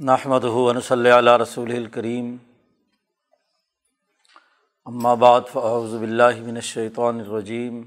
[0.00, 2.36] نحمد ہُون صلی علیہ رسول الکریم
[5.18, 7.80] بعد فاعوذ باللہ من الشیطان الرجیم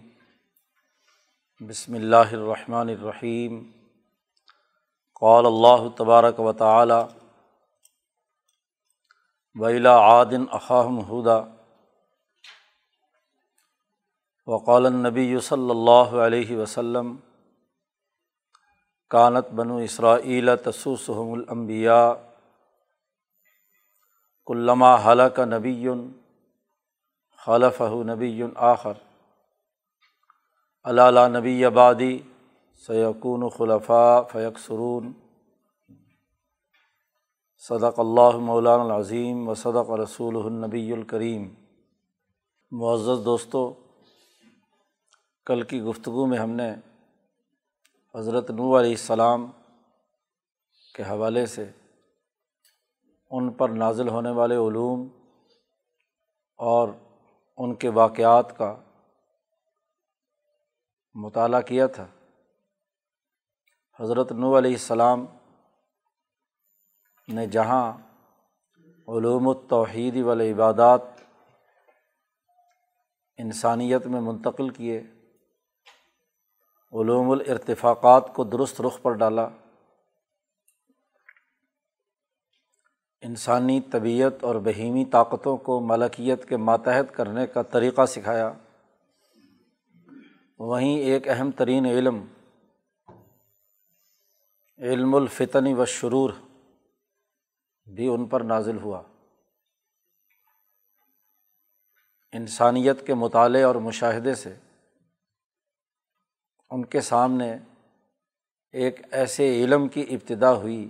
[1.62, 3.60] بسم اللہ الرحمن الرحیم
[5.22, 7.02] قال اللہ تبارک و تعالی
[9.56, 11.40] ویلا عادن اخاہم ہدا
[14.48, 17.16] وقال النبی صلی اللہ علیہ وسلم
[19.12, 22.14] کانت بنو اسرائیل تسوسحم الانبیاء
[24.48, 25.90] علامہ حلق نبی
[27.46, 28.94] خلف نبی آخر
[30.86, 32.18] علالہ نبی آبادی
[32.88, 35.12] سیقون خلفاء فیق سرون
[37.64, 41.48] صدق اللّہ مولان العظیم و صدق رسول النبی الکریم
[42.72, 43.72] معزز دوستوں
[45.48, 46.74] کل کی گفتگو میں ہم نے
[48.18, 49.52] حضرت نو علیہ السلام
[50.96, 51.72] کے حوالے سے
[53.30, 55.08] ان پر نازل ہونے والے علوم
[56.58, 56.90] اور
[57.58, 58.76] ان کے واقعات کا
[61.14, 62.06] مطالعہ کیا تھا۔
[64.00, 65.26] حضرت نو علیہ السلام
[67.28, 67.94] نے جہاں
[69.08, 71.02] علوم التوحید والعبادات
[73.38, 75.04] انسانیت میں منتقل کیے
[76.92, 79.50] علوم الرتفاقات کو درست رخ پر ڈالا۔
[83.22, 88.54] انسانی طبیعت اور بہیمی طاقتوں کو ملکیت کے ماتحت کرنے کا طریقہ سکھایا۔
[90.60, 92.26] وہیں ایک اہم ترین علم
[94.78, 96.30] علم الفتنی و شرور،
[97.86, 99.02] بھی ان پر نازل ہوا۔
[102.32, 104.58] انسانیت کے مطالعے اور مشاہدے سے
[106.70, 107.58] ان کے سامنے
[108.72, 110.90] ایک ایسے علم کی ابتدا ہوئی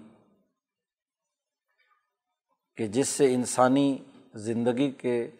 [2.78, 3.98] کہ جس سے انسانی
[4.34, 5.32] زندگی کے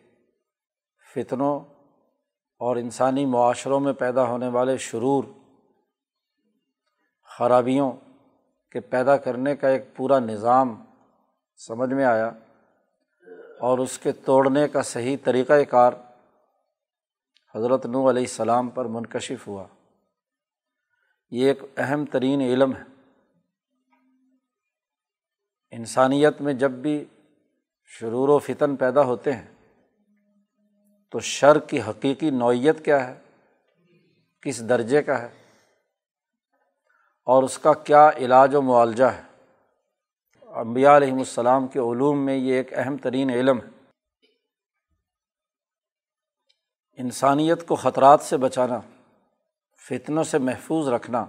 [1.16, 1.60] فتنوں
[2.60, 5.24] اور انسانی معاشروں میں پیدا ہونے والے شرور،
[7.24, 7.92] خرابیوں
[8.72, 10.84] کے پیدا کرنے کا ایک پورا نظام
[11.56, 12.32] سمجھ میں آیا
[13.60, 15.94] اور اس کے توڑنے کا صحیح طریقۂ کار
[17.56, 19.68] حضرت نو علیہ السلام پر منکشف ہوا۔
[21.30, 22.84] یہ ایک اہم ترین علم ہے۔
[25.72, 27.06] انسانیت میں جب بھی
[27.84, 29.48] شرور و فتن پیدا ہوتے ہیں،
[31.10, 33.20] تو شر کی حقیقی نوعیت کیا ہے؟
[34.42, 35.44] کس درجے کا ہے؟
[37.24, 39.22] اور اس کا کیا علاج و معالجہ ہے؟
[40.42, 43.86] امبیا علیہم السلام کے علوم میں یہ ایک اہم ترین علم ہے۔
[46.94, 48.80] انسانیت کو خطرات سے بچانا
[49.90, 51.26] فتنوں سے محفوظ رکھنا۔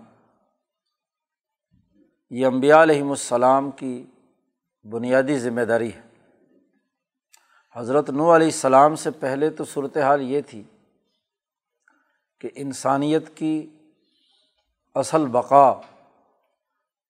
[2.31, 4.07] یہ امبیا علیہم السلام کی
[4.85, 6.01] بنیادی ذمہ داری ہے۔
[7.75, 10.63] حضرت نو علیہ السلام سے پہلے تو صورت حال یہ تھی
[12.41, 13.77] کہ انسانیت کی
[14.95, 15.69] اصل بقا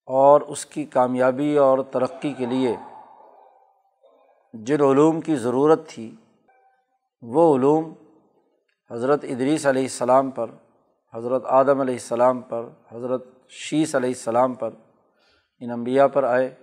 [0.06, 2.76] اور اس کی کامیابی اور ترقی کے لیے
[4.52, 6.16] جن علوم کی ضرورت تھی،
[7.22, 7.92] وہ علوم
[8.90, 10.50] حضرت ادریس علیہ السلام پر
[11.14, 14.70] حضرت آدم علیہ السلام پر، حضرت شیس علیہ السلام پر
[15.60, 16.54] ان انبیاء پر آئے۔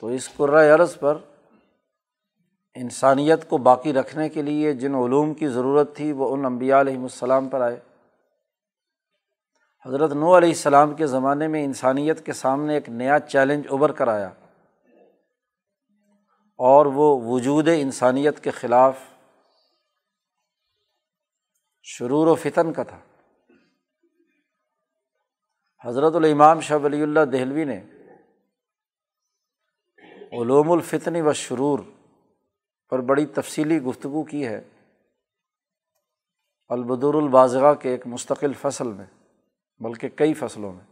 [0.00, 1.18] تو اس قرۂۂ عرض پر
[2.74, 7.02] انسانیت کو باقی رکھنے کے لیے جن علوم کی ضرورت تھی، وہ ان امبیا علیہم
[7.02, 7.80] السلام پر آئے۔
[9.86, 14.08] حضرت نو علیہ السلام کے زمانے میں انسانیت کے سامنے ایک نیا چیلنج ابھر کر
[14.08, 14.30] آیا
[16.58, 18.98] اور وہ وجود انسانیت کے خلاف
[21.82, 23.00] شرور و فتن کا تھا۔
[25.84, 27.84] حضرت الامام شاہ ولی اللہ دہلوی نے
[30.32, 31.78] علوم الفتنی و شرور
[32.90, 34.68] پر بڑی تفصیلی گفتگو کی ہے۔
[36.68, 39.06] البدر الباضغ کے ایک مستقل فصل میں،
[39.78, 40.84] بلکہ کئی فصلوں میں۔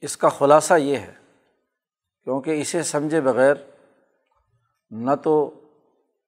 [0.00, 1.14] اس کا خلاصہ یہ ہے،
[2.24, 3.54] کیونکہ اسے سمجھے بغیر
[4.90, 5.60] نہ تو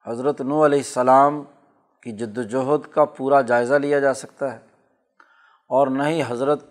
[0.06, 1.42] حضرت نو علیہ السلام
[2.02, 4.58] کی جد وجہد کا پورا جائزہ لیا جا سکتا ہے
[5.70, 6.64] اور نہ ہی حضرت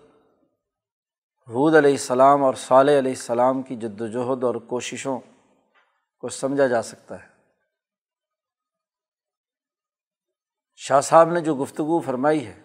[1.48, 5.20] حود علیہ السلام اور صالح علیہ السلام کی جد وجہد اور کوششوں
[6.20, 7.28] کو سمجھا جا سکتا ہے۔
[10.76, 12.62] شاہ صاحب نے جو گفتگو فرمائی ہے،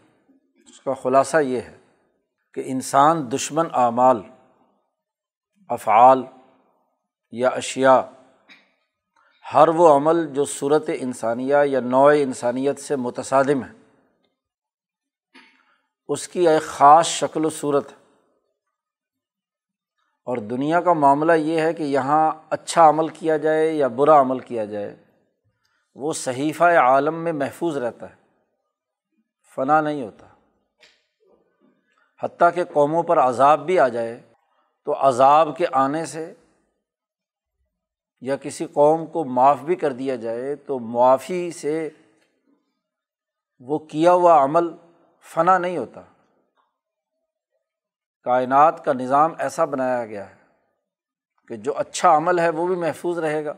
[0.68, 1.78] اس کا خلاصہ یہ ہے
[2.54, 4.22] کہ انسان دشمن اعمال،
[5.68, 6.24] افعال
[7.30, 8.02] یا اشیا
[9.54, 13.72] ہر وہ عمل جو صورت انسانیہ یا نوع انسانیت سے متصادم ہے۔
[16.08, 17.92] اس کی ایک خاص شکل و صورت
[20.26, 24.38] اور دنیا کا معاملہ یہ ہے کہ یہاں اچھا عمل کیا جائے یا برا عمل
[24.38, 24.96] کیا جائے،
[25.94, 28.14] وہ صحیفہ عالم میں محفوظ رہتا ہے،
[29.56, 30.26] فنا نہیں ہوتا۔
[32.20, 34.20] حتیٰ کہ قوموں پر عذاب بھی آ جائے
[34.84, 36.34] تو عذاب کے آنے سے
[38.20, 41.90] یا کسی قوم کو معاف بھی کر دیا جائے، تو معافی سے
[43.58, 44.64] وہ کیا ہوا عمل
[45.20, 46.00] فنا نہیں ہوتا۔
[48.22, 50.36] کائنات کا نظام ایسا بنایا گیا ہے
[51.48, 53.50] کہ جو اچھا عمل ہے وہ بھی محفوظ رہے گا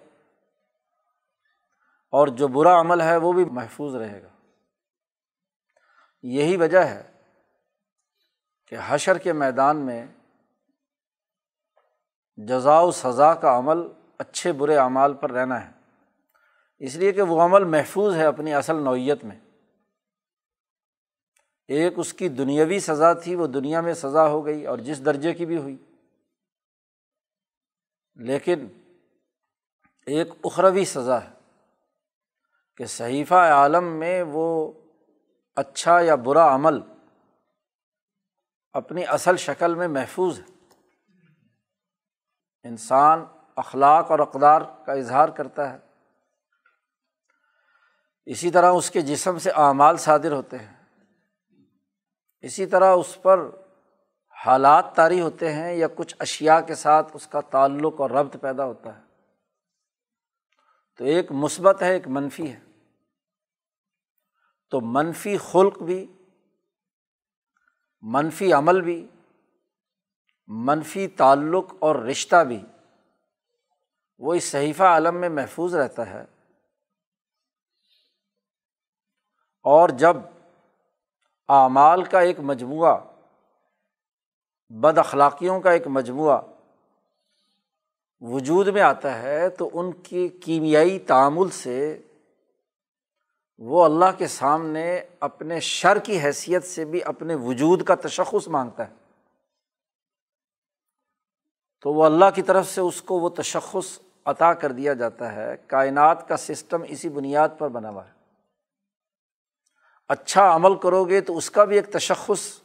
[2.11, 4.29] اور جو برا عمل ہے وہ بھی محفوظ رہے گا۔
[6.23, 7.13] یہی وجہ ہے
[8.67, 10.07] کہ حشر کے میدان میں
[12.37, 15.73] جزا و سزا کا عمل اچھے برے اعمال پر رہنا ہے۔
[16.79, 19.41] اس لیے کہ وہ عمل محفوظ ہے اپنی اصل نوعیت میں۔
[21.69, 25.35] ایک اس کی دنیاوی سزا تھی، وہ دنیا میں سزا ہو گئی اور جس درجے
[25.35, 25.77] کی بھی ہوئی۔
[28.15, 28.67] لیکن
[30.07, 31.31] ایک اخروی سزا ہے
[32.77, 34.73] کہ صحیفہ عالم میں وہ
[35.57, 36.81] اچھا یا برا عمل
[38.73, 40.45] اپنی اصل شکل میں محفوظ ہے۔
[42.63, 43.25] انسان
[43.57, 45.79] اخلاق اور اقدار کا اظہار کرتا ہے۔
[48.27, 50.83] اسی طرح اس کے جسم سے اعمال صادر ہوتے ہیں۔
[52.41, 53.51] اسی طرح اس پر
[54.47, 58.65] حالات طاری ہوتے ہیں یا کچھ اشیا کے ساتھ اس کا تعلق اور ربط پیدا
[58.65, 59.03] ہوتا ہے۔
[60.97, 62.61] تو ایک مثبت ہے، ایک منفی ہے۔
[64.71, 66.07] تو منفی خلق بھی،
[68.01, 69.09] منفی عمل بھی،
[70.47, 72.65] منفی تعلق اور رشتہ بھی۔
[74.23, 76.25] وہ اس صحیفہ عالم میں محفوظ رہتا ہے۔
[79.63, 80.17] اور جب
[81.49, 83.01] اعمال کا ایک مجموعہ،
[84.69, 86.41] بد اخلاقیوں کا ایک مجموعہ
[88.21, 92.03] وجود میں آتا ہے، تو ان کی کیمیائی تعامل سے
[93.59, 98.89] وہ اللہ کے سامنے اپنے شر کی حیثیت سے بھی اپنے وجود کا تشخص مانگتا
[98.89, 98.95] ہے۔
[101.81, 105.57] تو وہ اللہ کی طرف سے اس کو وہ تشخص عطا کر دیا جاتا ہے،
[105.67, 108.13] کائنات کا سسٹم اسی بنیاد پر بنا ہوا ہے۔
[110.09, 112.61] اچھا عمل کرو گے تو اس کا بھی ایک تشخص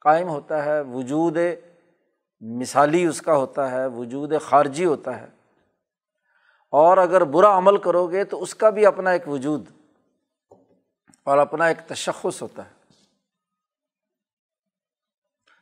[0.00, 1.36] قائم ہوتا ہے، وجود
[2.40, 5.26] مثالی اس کا ہوتا ہے، وجود خارجی ہوتا ہے۔
[6.70, 9.70] اور اگر برا عمل کرو گے تو اس کا بھی اپنا ایک وجود
[11.24, 12.84] اور اپنا ایک تشخص ہوتا ہے۔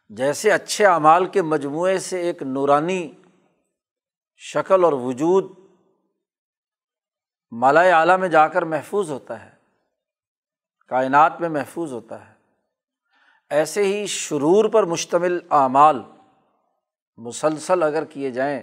[0.08, 3.12] جیسے اچھے اعمال کے مجموعے سے ایک نورانی
[4.44, 5.53] شکل اور وجود
[7.50, 9.50] مالا اعلیٰ میں جا کر محفوظ ہوتا ہے،
[10.89, 12.35] کائنات میں محفوظ ہوتا ہے۔
[13.50, 16.03] ایسے ہی شرور پر مشتمل اعمال
[17.17, 18.62] مسلسل اگر کیے جائیں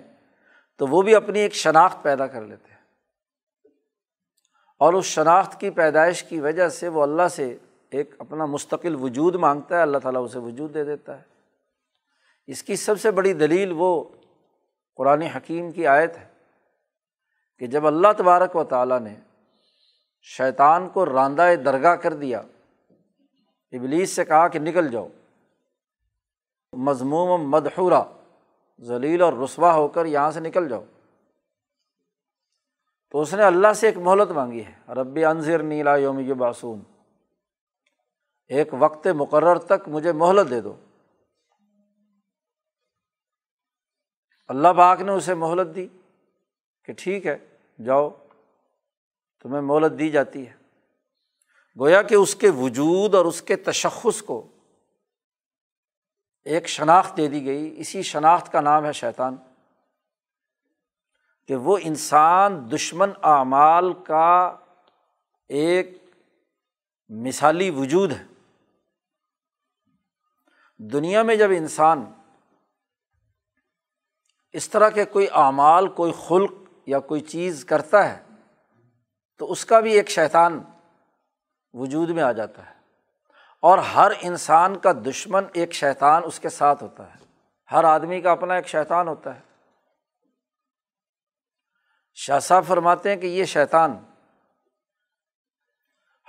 [0.77, 2.79] تو وہ بھی اپنی ایک شناخت پیدا کر لیتے ہیں۔
[4.79, 7.57] اور اس شناخت کی پیدائش کی وجہ سے وہ اللہ سے
[7.89, 11.23] ایک اپنا مستقل وجود مانگتا ہے، اللہ تعالیٰ اسے وجود دے دیتا ہے۔
[12.47, 14.03] اس کی سب سے بڑی دلیل وہ
[14.99, 16.27] قرآن حکیم کی آیت ہے
[17.57, 19.15] کہ جب اللہ تبارک و تعالیٰ نے
[20.21, 22.39] شیطان کو راندہ درگاہ کر دیا،
[23.71, 25.07] ابلیس سے کہا کہ نکل جاؤ۔
[26.73, 28.03] مضموم مدحورہ،
[28.81, 30.83] ذلیل اور رسوا ہو کر یہاں سے نکل جاؤ۔
[33.11, 36.81] تو اس نے اللہ سے ایک مہلت مانگی ہے رب انضر نیلا یوم باسون
[38.47, 40.75] ایک وقت مقرر تک مجھے مہلت دے دو۔
[44.49, 45.87] اللہ پاک نے اسے مہلت دی
[46.85, 47.37] کہ ٹھیک ہے،
[47.85, 48.09] جاؤ،
[49.41, 50.53] تمہیں مہلت دی جاتی ہے۔
[51.79, 54.47] گویا کہ اس کے وجود اور اس کے تشخص کو
[56.43, 59.35] ایک شناخت دے دی گئی۔ اسی شناخت کا نام ہے شیطان۔
[61.47, 64.57] کہ وہ انسان دشمن اعمال کا
[65.47, 66.15] ایک
[67.09, 68.25] مثالی وجود ہے۔
[70.77, 72.05] دنیا میں جب انسان
[74.53, 76.51] اس طرح کے کوئی اعمال، کوئی خلق
[76.85, 78.23] یا کوئی چیز کرتا ہے
[79.37, 80.63] تو اس کا بھی ایک شیطان
[81.73, 82.73] وجود میں آ جاتا ہے۔
[83.61, 87.19] اور ہر انسان کا دشمن ایک شیطان اس کے ساتھ ہوتا ہے۔
[87.71, 89.39] ہر آدمی کا اپنا ایک شیطان ہوتا ہے۔
[92.13, 93.97] شاہ صاحب فرماتے ہیں کہ یہ شیطان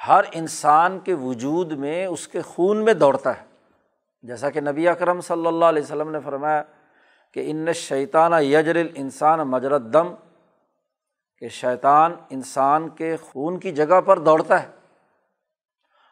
[0.08, 3.46] ہر انسان کے وجود میں اس کے خون میں دوڑتا ہے۔
[4.22, 6.62] جیسا کہ نبی اکرم صلی اللہ علیہ وسلم نے فرمایا
[7.32, 10.14] کہ ان شیطانہ یجر انسان مجرت دم
[11.38, 14.68] کہ شیطان انسان کے خون کی جگہ پر دوڑتا ہے۔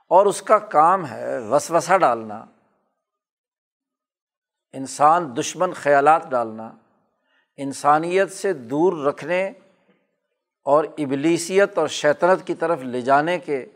[0.08, 2.44] اور اس کا کام ہے وسوسا ڈالنا،
[4.72, 6.72] انسان دشمن خیالات ڈالنا،
[7.56, 9.52] انسانیت سے دور رکھنے
[10.64, 13.66] اور ابلیسیت اور شیطنت کی طرف لے جانے کے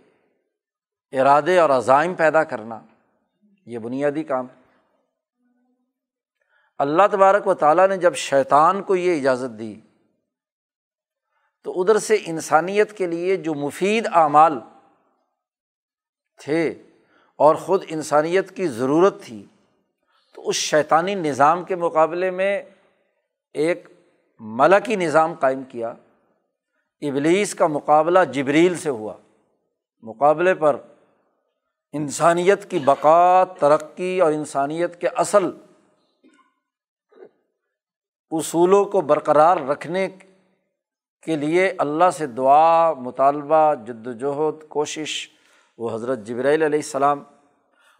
[1.12, 2.80] ارادے اور عزائم پیدا کرنا،
[3.66, 4.61] یہ بنیادی کام ہے۔
[6.78, 9.80] اللہ تبارک و تعالیٰ نے جب شیطان کو یہ اجازت دی،
[11.64, 14.58] تو ادھر سے انسانیت کے لیے جو مفید اعمال
[16.44, 16.82] تھے
[17.36, 19.44] اور خود انسانیت کی ضرورت تھی،
[20.34, 22.62] تو اس شیطانی نظام کے مقابلے میں
[23.54, 23.88] ایک
[24.40, 25.88] ملکی نظام قائم کیا۔
[27.00, 29.14] ابلیس کا مقابلہ جبریل سے ہوا۔
[30.02, 30.76] مقابلے پر
[31.92, 35.50] انسانیت کی بقا، ترقی اور انسانیت کے اصل
[38.32, 40.08] اصولوں کو برقرار رکھنے
[41.22, 45.28] کے لیے اللہ سے دعا، مطالبہ جد وجہد کوشش،
[45.78, 47.24] وہ حضرت جبرائیل علیہ السلام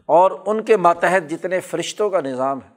[0.06, 2.74] اور ان کے ماتحت جتنے فرشتوں کا نظام ہے۔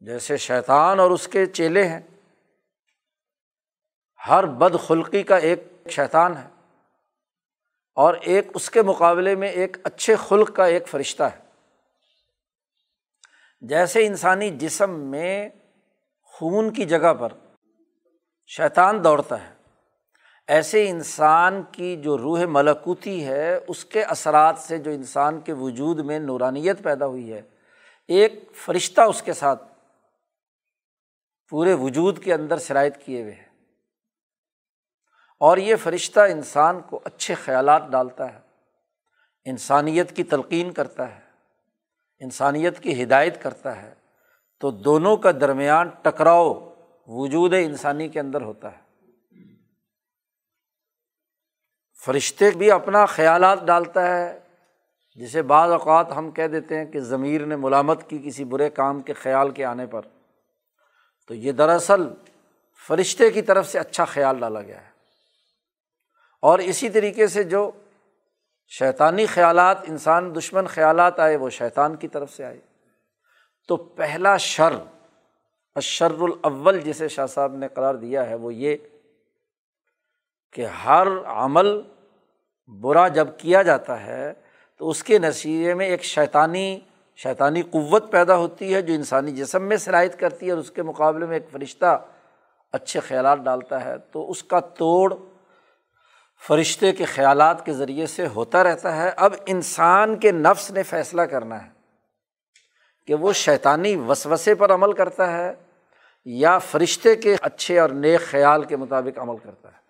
[0.00, 2.00] جیسے شیطان اور اس کے چیلے ہیں۔
[4.28, 6.48] ہر بد خلقی کا ایک شیطان ہے۔
[7.94, 11.38] اور ایک اس کے مقابلے میں ایک اچھے خلق کا ایک فرشتہ ہے۔
[13.60, 15.48] جیسے انسانی جسم میں
[16.38, 17.32] خون کی جگہ پر
[18.46, 19.54] شیطان دوڑتا ہے۔
[20.48, 26.00] ایسے انسان کی جو روح ملکوتی ہے، اس کے اثرات سے جو انسان کے وجود
[26.00, 27.42] میں نورانیت پیدا ہوئی ہے،
[28.08, 29.64] ایک فرشتہ اس کے ساتھ
[31.48, 33.48] پورے وجود کے اندر شرائط کیے ہوئے ہیں
[35.38, 38.40] اور یہ فرشتہ انسان کو اچھے خیالات ڈالتا ہے،
[39.44, 41.20] انسانیت کی تلقین کرتا ہے،
[42.18, 44.03] انسانیت کی ہدایت کرتا ہے۔
[44.64, 46.74] تو دونوں کا درمیان ٹکراؤ
[47.06, 48.78] وجود انسانی کے اندر ہوتا ہے۔
[52.04, 54.40] فرشتے بھی اپنا خیالات ڈالتا ہے،
[55.14, 59.00] جسے بعض اوقات ہم کہہ دیتے ہیں کہ ضمیر نے ملامت کی کسی برے کام
[59.00, 60.02] کے خیال کے آنے پر۔
[61.28, 62.08] تو یہ دراصل
[62.88, 64.90] فرشتے کی طرف سے اچھا خیال ڈالا گیا ہے۔
[66.42, 67.70] اور اسی طریقے سے جو
[68.68, 72.73] شیطانی خیالات، انسان دشمن خیالات آئے، وہ شیطان کی طرف سے آئے۔
[73.66, 74.72] تو پہلا شر
[75.74, 78.76] اشر الاول جسے شاہ صاحب نے قرار دیا ہے، وہ یہ
[80.52, 81.80] کہ ہر عمل
[82.80, 84.32] برا جب کیا جاتا ہے،
[84.76, 86.80] تو اس کے نصیبے میں ایک شیطانی
[87.16, 90.82] شیطانی قوت پیدا ہوتی ہے جو انسانی جسم میں صلاحیت کرتی ہے اور اس کے
[90.82, 92.06] مقابلے میں ایک فرشتہ
[92.72, 95.14] اچھے خیالات ڈالتا ہے۔ تو اس کا توڑ
[96.48, 101.22] فرشتے کے خیالات کے ذریعے سے ہوتا رہتا ہے۔ اب انسان کے نفس نے فیصلہ
[101.22, 101.73] کرنا ہے۔
[103.06, 105.54] کہ وہ شیطانی وسوسے پر عمل کرتا ہے
[106.24, 109.84] یا فرشتے کے اچھے اور نیک خیال کے مطابق عمل کرتا ہے۔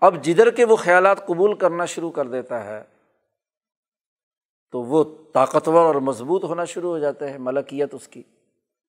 [0.00, 2.84] اب جدھر کے وہ خیالات قبول کرنا شروع کر دیتا ہے،
[4.70, 5.04] تو وہ
[5.34, 8.22] طاقتور اور مضبوط ہونا شروع ہو جاتا ہے ملکیت اس کی۔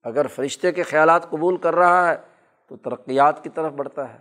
[0.04, 2.16] اگر فرشتے کے خیالات قبول کر رہا ہے،
[2.68, 4.18] تو ترقیات کی طرف بڑھتا ہے۔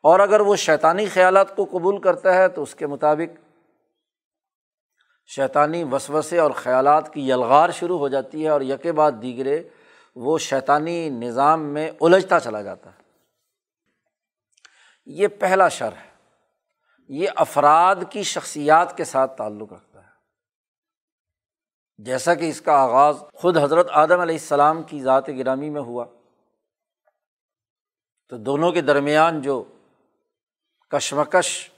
[0.00, 3.53] اور اگر وہ شیطانی خیالات کو قبول کرتا ہے، تو اس کے مطابق
[5.26, 9.68] شیطانی وسوسے اور خیالات کی یلغار شروع ہو جاتی ہے اور یکے بعد دیگرے
[10.16, 13.02] وہ شیطانی نظام میں الجھتا چلا جاتا ہے۔
[15.06, 16.14] یہ پہلا شر ہے۔
[17.08, 20.08] یہ افراد کی شخصیات کے ساتھ تعلق رکھتا ہے۔
[21.98, 26.04] جیسا کہ اس کا آغاز خود حضرت آدم علیہ السلام کی ذات گرامی میں ہوا۔
[28.28, 29.64] تو دونوں کے درمیان جو
[30.90, 31.70] کشمکش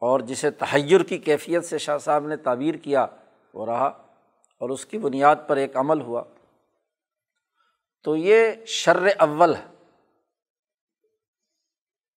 [0.00, 3.06] اور جسے تحیر کی کیفیت سے شاہ صاحب نے تعبیر کیا،
[3.54, 3.86] وہ رہا
[4.58, 6.22] اور اس کی بنیاد پر ایک عمل ہوا۔
[8.04, 9.66] تو یہ شر اول ہے۔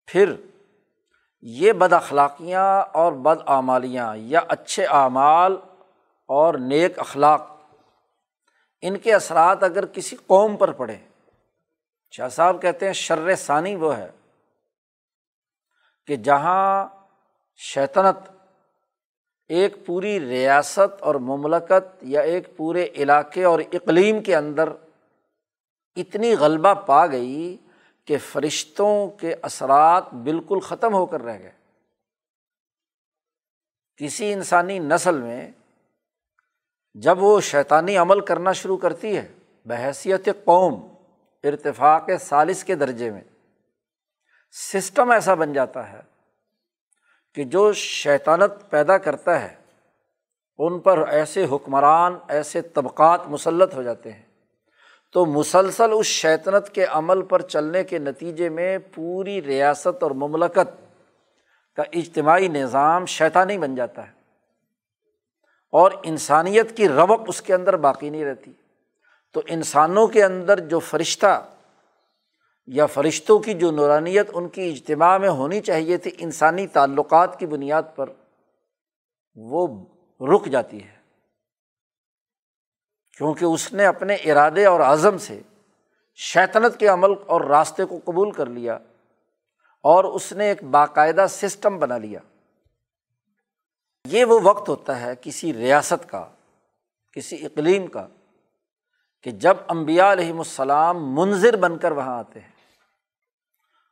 [0.05, 0.35] پھر
[1.41, 5.57] یہ بد اخلاقیاں اور بد اعمالیاں یا اچھے اعمال
[6.27, 7.41] اور نیک اخلاق،
[8.81, 10.97] ان کے اثرات اگر کسی قوم پر پڑے،
[12.11, 14.11] شاہ صاحب کہتے ہیں شر ثانی وہ ہے
[16.07, 16.87] کہ جہاں
[17.55, 18.17] شیطنت
[19.47, 24.69] ایک پوری ریاست اور مملکت یا ایک پورے علاقے اور اقلیم کے اندر
[25.95, 27.57] اتنی غلبہ پا گئی
[28.05, 31.51] کہ فرشتوں کے اثرات بالکل ختم ہو کر رہ گئے۔
[33.97, 35.51] کسی انسانی نسل میں
[36.93, 39.33] جب وہ شیطانی عمل کرنا شروع کرتی ہے،
[39.65, 40.95] بحیثیت قوم
[41.43, 43.21] ارتفاق سالس کے درجے میں،
[44.51, 46.12] سسٹم ایسا بن جاتا ہے
[47.33, 49.55] کہ جو شیطانت پیدا کرتا ہے،
[50.57, 54.21] ان پر ایسے حکمران، ایسے طبقات مسلط ہو جاتے ہیں۔
[55.11, 60.95] تو مسلسل اس شیطنت کے عمل پر چلنے کے نتیجے میں پوری ریاست اور مملکت
[61.75, 64.11] کا اجتماعی نظام شیطانی بن جاتا ہے۔
[65.71, 68.51] اور انسانیت کی روق اس کے اندر باقی نہیں رہتی۔
[69.33, 71.45] تو انسانوں کے اندر جو فرشتہ
[72.67, 77.45] یا فرشتوں کی جو نورانیت ان کی اجتماع میں ہونی چاہیے تھی، انسانی تعلقات کی
[77.45, 78.09] بنیاد پر
[79.35, 79.85] وہ
[80.21, 80.95] رک جاتی ہے۔
[83.17, 85.41] کیونکہ اس نے اپنے ارادے اور عزم سے
[86.15, 88.73] شیطنت کے عمل اور راستے کو قبول کر لیا
[89.83, 92.19] اور اس نے ایک باقاعدہ سسٹم بنا لیا۔
[94.07, 96.27] یہ وہ وقت ہوتا ہے کسی ریاست کا،
[97.11, 98.07] کسی اقلیم کا،
[99.23, 102.52] کہ جب امبیا علیہم السلام منظر بن کر وہاں آتے ہیں۔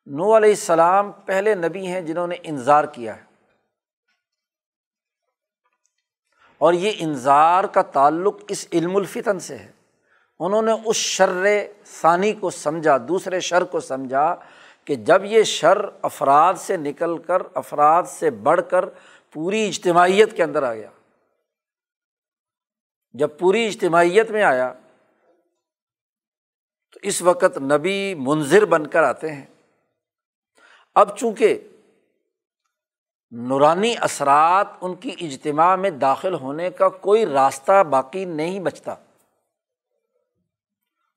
[0.06, 3.24] نو علیہ السلام پہلے نبی ہیں جنہوں نے انظار کیا ہے۔
[6.58, 9.72] اور یہ انظار کا تعلق اس علم الفتن سے ہے۔
[10.40, 11.44] انہوں نے اس شر
[11.86, 14.36] ثانی کو سمجھا، دوسرے شر کو سمجھا
[14.86, 18.86] کہ جب یہ شر افراد سے نکل کر، افراد سے بڑھ کر
[19.32, 20.90] پوری اجتماعیت کے اندر آ گیا۔
[23.14, 24.74] جب پوری اجتماعیت میں آیا
[26.94, 29.46] تو اس وقت نبی منظر بن کر آتے ہیں۔
[30.96, 31.68] اب چونکہ
[33.32, 38.96] نورانی اثرات ان کی اجتماع میں داخل ہونے کا کوئی راستہ باقی نہیں بچتا،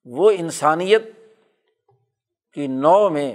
[0.05, 1.03] وہ انسانیت
[2.53, 3.35] کی نو میں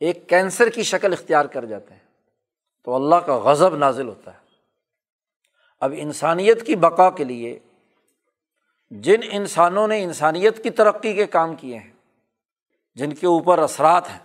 [0.00, 2.00] ایک کینسر کی شکل اختیار کر جاتے ہیں،
[2.84, 4.38] تو اللہ کا غضب نازل ہوتا ہے۔
[5.82, 7.58] اب انسانیت کی بقا کے لیے
[8.90, 11.92] جن انسانوں نے انسانیت کی ترقی کے کام کیے ہیں،
[12.94, 14.18] جن کے اوپر اثرات ہیں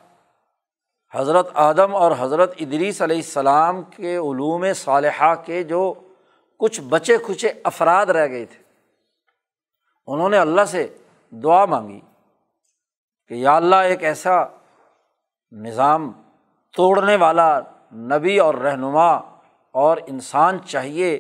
[1.13, 5.93] حضرت آدم اور حضرت ادریس علیہ السلام کے علوم صالحہ کے جو
[6.57, 8.63] کچھ بچے کھچے افراد رہ گئے تھے،
[10.07, 10.87] انہوں نے اللہ سے
[11.29, 11.99] دعا مانگی
[13.27, 14.31] کہ یا اللہ ایک ایسا
[15.51, 16.11] نظام
[16.75, 17.59] توڑنے والا
[17.93, 19.11] نبی اور رہنما
[19.71, 21.19] اور انسان چاہیے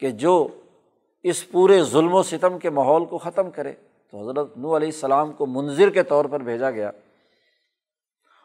[0.00, 0.48] کہ جو
[1.22, 3.72] اس پورے ظلم و ستم کے ماحول کو ختم کرے۔
[4.10, 6.90] تو حضرت نو علیہ السلام کو منظر کے طور پر بھیجا گیا۔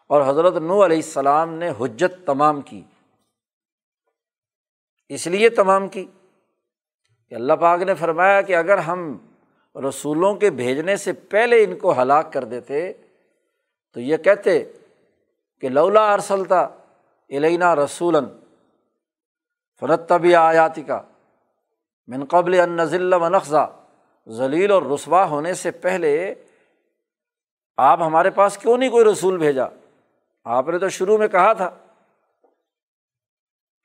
[0.07, 2.83] اور حضرت نو علیہ السلام نے حجت تمام کی۔
[5.09, 6.05] اس لیے تمام کی۔
[7.29, 9.17] کہ اللہ پاک نے فرمایا کہ اگر ہم
[9.89, 12.93] رسولوں کے بھیجنے سے پہلے ان کو ہلاک کر دیتے،
[13.93, 14.71] تو یہ کہتے
[15.61, 16.67] کہ لولا ارسلتا
[17.29, 18.15] علینا رسول
[19.79, 21.01] فرتبی آیاتی کا
[22.07, 23.71] من قبل ان نزل و نقضہ
[24.29, 26.35] ذلیل اور رسوا ہونے سے پہلے
[27.77, 29.65] آپ ہمارے پاس کیوں نہیں کوئی رسول بھیجا؟
[30.43, 31.69] آپ نے تو شروع میں کہا تھا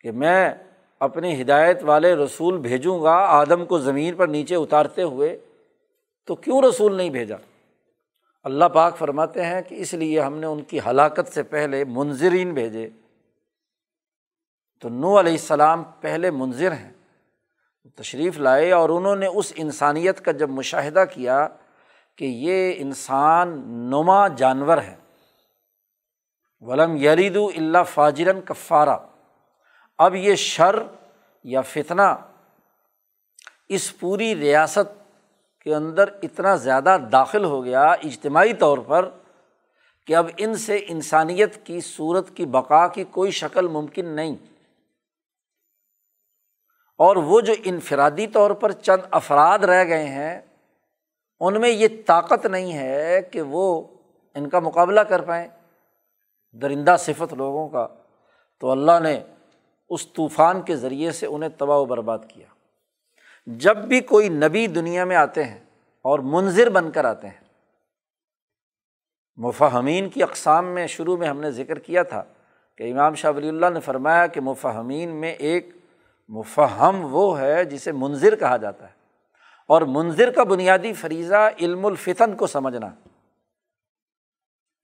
[0.00, 0.54] کہ میں
[0.98, 5.38] اپنی ہدایت والے رسول بھیجوں گا آدم کو زمین پر نیچے اتارتے ہوئے،
[6.26, 7.36] تو کیوں رسول نہیں بھیجا؟
[8.44, 12.54] اللہ پاک فرماتے ہیں کہ اس لیے ہم نے ان کی ہلاکت سے پہلے منظرین
[12.54, 12.90] بھیجے۔
[14.80, 16.92] تو نو علیہ السلام پہلے منظر ہیں۔
[17.96, 21.48] تشریف لائے اور انہوں نے اس انسانیت کا جب مشاہدہ کیا
[22.16, 25.07] کہ یہ انسان نما جانور ہے
[26.60, 28.98] ولم یرید اللہ فاجرن کفارہ
[29.98, 30.82] اب یہ شر
[31.44, 32.16] یا فتنہ
[33.68, 35.12] اس پوری ریاست
[35.60, 39.08] کے اندر اتنا زیادہ داخل ہو گیا اجتماعی طور پر
[40.06, 44.36] کہ اب ان سے انسانیت کی، صورت کی بقا کی کوئی شکل ممکن نہیں۔
[46.98, 50.40] اور وہ جو انفرادی طور پر چند افراد رہ گئے ہیں،
[51.40, 53.82] ان میں یہ طاقت نہیں ہے کہ وہ
[54.34, 55.48] ان کا مقابلہ کر پائیں۔
[56.52, 57.86] درندہ صفت لوگوں کا،
[58.60, 59.20] تو اللہ نے
[59.88, 62.46] اس طوفان کے ذریعے سے انہیں تباہ و برباد کیا۔
[63.46, 65.58] جب بھی کوئی نبی دنیا میں آتے ہیں
[66.02, 67.48] اور منظر بن کر آتے ہیں
[69.36, 72.22] مفہمین کی اقسام میں شروع میں ہم نے ذکر کیا تھا
[72.76, 75.68] کہ امام شاہ ولی اللہ نے فرمایا کہ مفہمین میں ایک
[76.28, 78.92] مفہم وہ ہے جسے منظر کہا جاتا ہے۔
[79.68, 83.07] اور منظر کا بنیادی فریضہ علم الفتن کو سمجھنا۔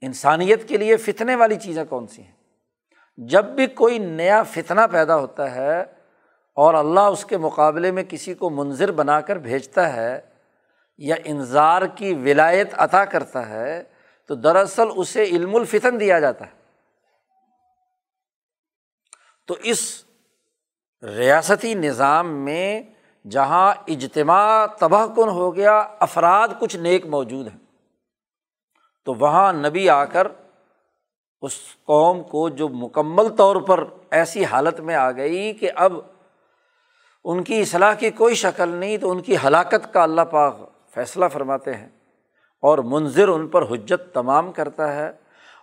[0.05, 2.33] انسانیت کے لیے فتنے والی چیزیں کون سی ہیں؟
[3.17, 5.81] جب بھی کوئی نیا فتنہ پیدا ہوتا ہے
[6.55, 10.21] اور اللہ اس کے مقابلے میں کسی کو منظر بنا کر بھیجتا ہے
[10.99, 13.83] یا انظار کی ولایت عطا کرتا ہے،
[14.29, 16.53] تو دراصل اسے علم الفتن دیا جاتا ہے۔
[19.47, 20.05] تو اس
[21.03, 22.83] ریاستی نظام میں
[23.31, 27.64] جہاں اجتماع تباہ کن ہو گیا، افراد کچھ نیک موجود ہیں۔
[29.05, 30.27] تو وہاں نبی آ کر
[31.43, 31.53] اس
[31.85, 35.93] قوم کو جو مکمل طور پر ایسی حالت میں آ گئی کہ اب
[37.25, 40.57] ان کی اصلاح کی کوئی شکل نہیں تو ان کی ہلاکت کا اللہ پاک
[40.95, 41.89] فیصلہ فرماتے ہیں
[42.63, 45.13] اور منظر ان پر حجت تمام کرتا ہے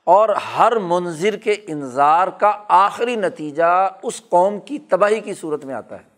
[0.06, 5.75] اور ہر منظر کے انظار کا آخری نتیجہ اس قوم کی تباہی کی صورت میں
[5.75, 6.10] آتا ہے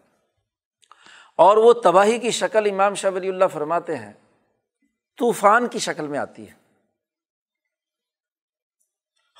[1.37, 4.13] اور وہ تباہی کی شکل امام شاہ ولی اللہ فرماتے ہیں،
[5.17, 6.62] طوفان کی شکل میں آتی ہے۔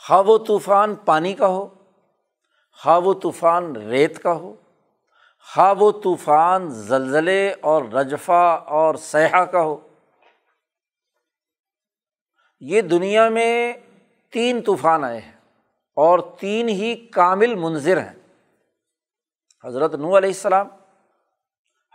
[0.08, 1.68] خواہ وہ طوفان پانی کا ہو
[2.84, 4.56] خواہ وہ طوفان ریت کا ہو
[5.56, 9.88] خواہ وہ طوفان زلزلے اور رجفا اور سیاح کا ہو۔
[12.60, 13.74] یہ دنیا میں
[14.32, 15.32] تین طوفان آئے ہیں
[15.96, 18.44] اور تین ہی کامل منظر ہیں۔
[19.64, 20.68] حضرت نو علیہ السلام،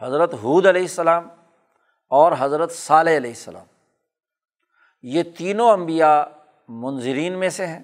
[0.03, 1.29] حضرت حود علیہ السلام
[2.09, 3.67] اور حضرت صالح علیہ السلام۔
[5.03, 6.23] یہ تینوں انبیاء
[6.69, 7.83] منظرین میں سے ہیں۔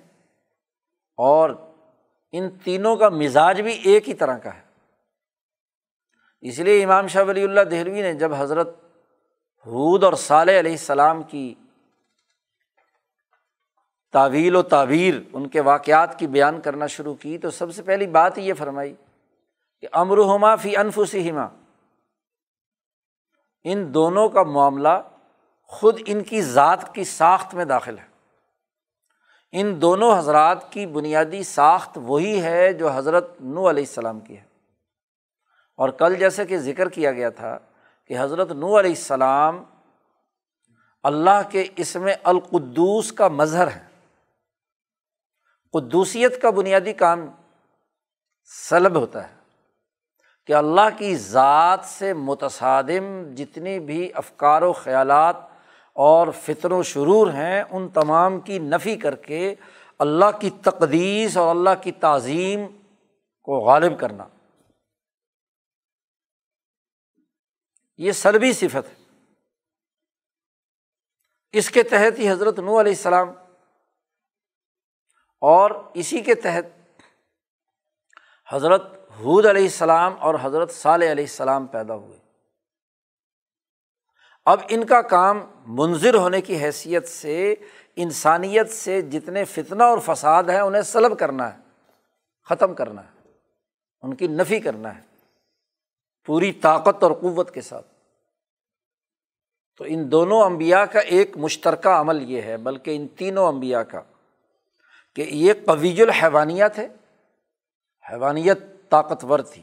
[1.17, 1.51] اور
[2.33, 4.63] ان تینوں کا مزاج بھی ایک ہی طرح کا ہے۔
[6.41, 8.69] اس لیے امام شاہ ولی اللہ دہلوی نے جب حضرت
[9.67, 11.55] حود اور صالح علیہ السلام کی
[14.13, 18.07] تعویل و تعبیر، ان کے واقعات کی بیان کرنا شروع کی، تو سب سے پہلی
[18.07, 18.95] بات یہ فرمائی
[19.81, 21.47] کہ امرحما فی انفسما
[23.65, 25.03] ان دونوں کا معاملہ
[25.63, 28.14] خود ان کی ذات کی ساخت میں داخل ہے۔
[29.57, 34.45] ان دونوں حضرات کی بنیادی ساخت وہی ہے جو حضرت نو علیہ السلام کی ہے۔
[35.77, 37.59] اور کل جیسے کہ ذکر کیا گیا تھا
[38.07, 39.65] کہ حضرت نو علیہ السلام
[41.03, 43.85] اللہ کے اسم القدوس کا مظہر ہے
[45.73, 47.27] قدوسیت کا بنیادی کام
[48.45, 49.35] سلب ہوتا ہے
[50.47, 55.54] کہ اللہ کی ذات سے متصادم جتنی بھی افکار و خیالات
[55.95, 59.55] اور فطر و شرور ہیں، ان تمام کی نفی کر کے
[59.99, 62.67] اللہ کی تقدیس اور اللہ کی تعظیم
[63.43, 64.29] کو غالب کرنا۔
[67.97, 69.05] یہ سلبی صفت ہے۔
[71.53, 73.29] اس کے تحت ہی حضرت نو علیہ السلام
[75.41, 76.65] اور اسی کے تحت
[78.49, 78.83] حضرت
[79.21, 82.24] حود علیہ السلام اور حضرت صالح علیہ السلام پیدا ہوئے۔
[84.45, 87.55] اب ان کا کام منظر ہونے کی حیثیت سے،
[87.97, 91.59] انسانیت سے جتنے فتنہ اور فساد ہیں، انہیں سلب کرنا ہے،
[92.45, 93.29] ختم کرنا ہے،
[94.03, 95.01] ان کی نفی کرنا ہے،
[96.25, 97.87] پوری طاقت اور قوت کے ساتھ۔
[99.77, 104.01] تو ان دونوں امبیا کا ایک مشترکہ عمل یہ ہے، بلکہ ان تینوں امبیا کا،
[105.15, 106.89] کہ یہ قویج الحیوانیت ہے۔
[108.13, 109.63] حیوانیت طاقتور تھی،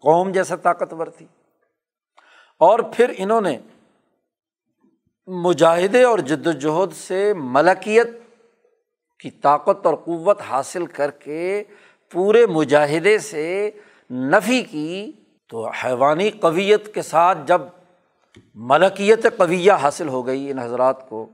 [0.00, 1.26] قوم جیسا طاقتور تھی۔
[2.58, 3.58] اور پھر انہوں نے
[5.28, 8.10] مجاہدے اور جد وجہد سے ملکیت
[9.20, 11.62] کی طاقت اور قوت حاصل کر کے
[12.12, 13.70] پورے مجاہدے سے
[14.10, 15.12] نفی کی،
[15.50, 17.62] تو حیوانی قویت کے ساتھ جب
[18.54, 21.26] ملکیت قویہ حاصل ہو گئی ان حضرات کو،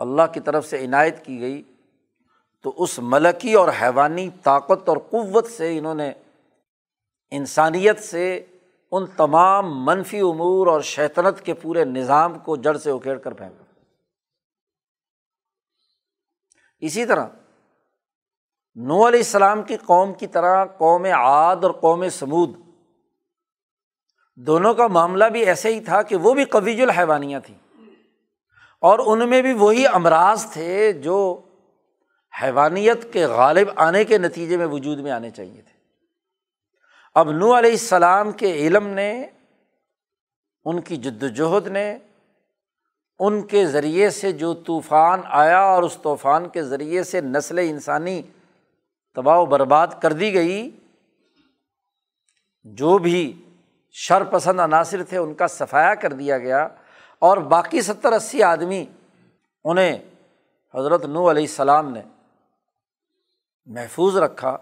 [0.00, 1.62] اللہ کی طرف سے عنایت کی گئی،
[2.64, 6.10] تو اس ملکی اور حیوانی طاقت اور قوت سے انہوں نے
[7.32, 8.24] انسانیت سے
[8.96, 13.64] ان تمام منفی امور اور شیطنت کے پورے نظام کو جڑ سے اکھیڑ کر پھینکا۔
[16.78, 17.26] اسی طرح
[18.74, 22.50] نو علیہ السلام کی قوم کی طرح قوم عاد اور قوم سمود،
[24.34, 27.58] دونوں کا معاملہ بھی ایسے ہی تھا کہ وہ بھی قویج الحیوانیاں تھیں۔
[28.80, 31.42] اور ان میں بھی وہی امراض تھے جو
[32.42, 35.75] حیوانیت کے غالب آنے کے نتیجے میں وجود میں آنے چاہیے تھے۔
[37.16, 39.26] اب نو علیہ السلام کے علم نے،
[40.64, 41.98] ان کی جد وجہد نے،
[43.18, 48.22] ان کے ذریعے سے جو طوفان آیا اور اس طوفان کے ذریعے سے نسل انسانی
[49.14, 50.70] تباہ و برباد کر دی گئی،
[52.64, 53.42] جو بھی
[53.94, 56.68] شر پسند عناصر تھے ان کا صفایا کر دیا گیا
[57.22, 58.84] اور باقی ستر اسی آدمی،
[59.64, 59.98] انہیں
[60.74, 62.02] حضرت نو علیہ السلام نے
[63.66, 64.56] محفوظ رکھا۔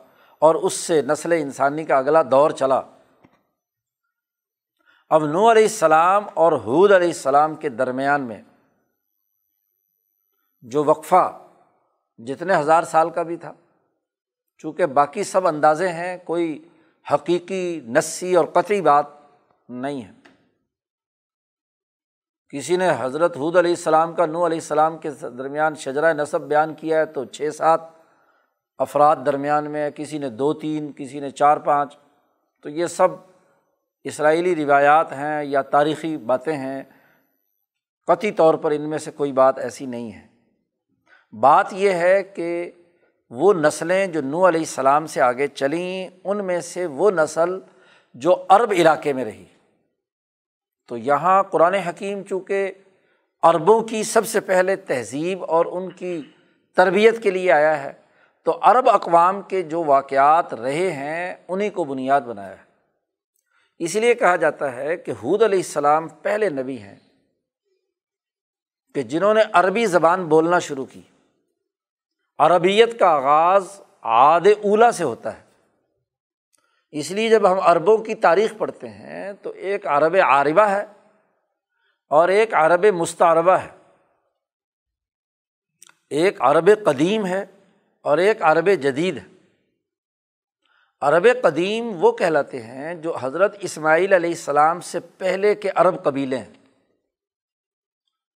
[0.44, 2.80] اور اس سے نسل انسانی کا اگلا دور چلا۔
[5.11, 8.42] اب نو علیہ السلام اور حود علیہ السلام کے درمیان میں
[10.62, 11.24] جو وقفہ
[12.18, 13.52] جتنے ہزار سال کا بھی تھا،
[14.61, 16.68] چونکہ باقی سب اندازے ہیں، کوئی
[17.12, 19.07] حقیقی نسی اور قطعی بات
[19.68, 20.12] نہیں ہے۔
[22.52, 26.74] کسی نے حضرت حود علیہ السلام کا نو علیہ السلام کے درمیان شجرۂ نصب بیان
[26.74, 27.80] کیا ہے تو چھ سات
[28.78, 31.96] افراد درمیان میں کسی نے دو تین، کسی نے چار پانچ۔
[32.62, 33.08] تو یہ سب
[34.04, 36.82] اسرائیلی روایات ہیں یا تاریخی باتیں ہیں۔
[38.06, 40.26] قطعی طور پر ان میں سے کوئی بات ایسی نہیں ہے۔
[41.32, 42.70] بات یہ ہے کہ
[43.30, 47.58] وہ نسلیں جو نو علیہ السلام سے آگے چلیں، ان میں سے وہ نسل
[48.14, 49.44] جو عرب علاقے میں رہی۔
[50.88, 52.72] تو یہاں قرآن حکیم، چونکہ
[53.42, 56.22] عربوں کی سب سے پہلے تہذیب اور ان کی
[56.76, 58.03] تربیت کے لیے آیا ہے
[58.44, 62.64] تو عرب اقوام کے جو واقعات رہے ہیں انہیں کو بنیاد بنایا ہے۔
[63.78, 66.98] اس لیے کہا جاتا ہے کہ حود علیہ السلام پہلے نبی ہیں
[68.94, 71.00] کہ جنہوں نے عربی زبان بولنا شروع کی۔
[72.38, 75.42] عربیت کا آغاز عاد اولا سے ہوتا ہے۔
[76.90, 80.85] اس لیے جب ہم عربوں کی تاریخ پڑھتے ہیں تو ایک عرب عاربہ ہے
[82.09, 83.68] اور ایک عرب مستعربہ ہے۔
[86.11, 87.44] ایک عرب قدیم ہے۔
[88.04, 89.24] اور ایک عرب جدید ہے۔
[91.00, 96.38] عرب قدیم وہ کہلاتے ہیں جو حضرت اسماعیل علیہ السلام سے پہلے کے عرب قبیلے
[96.38, 96.52] ہیں۔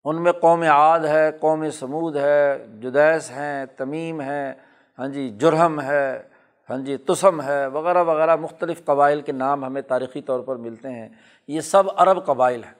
[0.04, 4.54] ان میں قوم عاد ہے، قوم سمود ہے، جدیس ہیں، تمیم ہے
[4.98, 6.28] ہاں جی جرہم ہے
[6.70, 10.88] ہاں جی تسم ہے، وغیرہ وغیرہ مختلف قبائل کے نام ہمیں تاریخی طور پر ملتے
[10.88, 11.08] ہیں۔
[11.48, 12.74] یہ سب عرب قبائل ہیں۔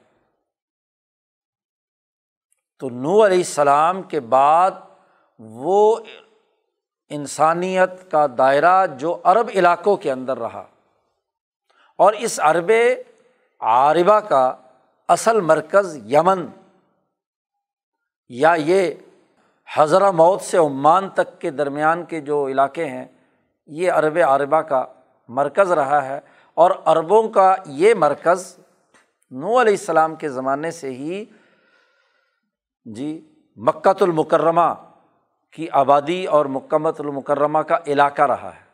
[2.79, 4.71] تو نو علیہ السلام کے بعد
[5.39, 5.99] وہ
[7.09, 10.67] انسانیت کا دائرہ جو عرب علاقوں کے اندر رہا۔
[11.97, 12.71] اور اس عرب
[13.59, 14.55] عاربہ کا
[15.07, 16.45] اصل مرکز یمن۔
[18.29, 18.91] یا یہ
[19.73, 23.05] حضرہ موت سے عمان تک کے درمیان کے جو علاقے ہیں،
[23.67, 24.85] یہ عرب عربہ کا
[25.27, 26.19] مرکز رہا ہے۔
[26.53, 28.57] اور عربوں کا یہ مرکز
[29.31, 31.25] نو علیہ السلام کے زمانے سے ہی
[32.85, 34.73] جی مکۃ المکرمہ
[35.51, 38.69] کی آبادی اور مکمت المکرمہ کا علاقہ رہا ہے۔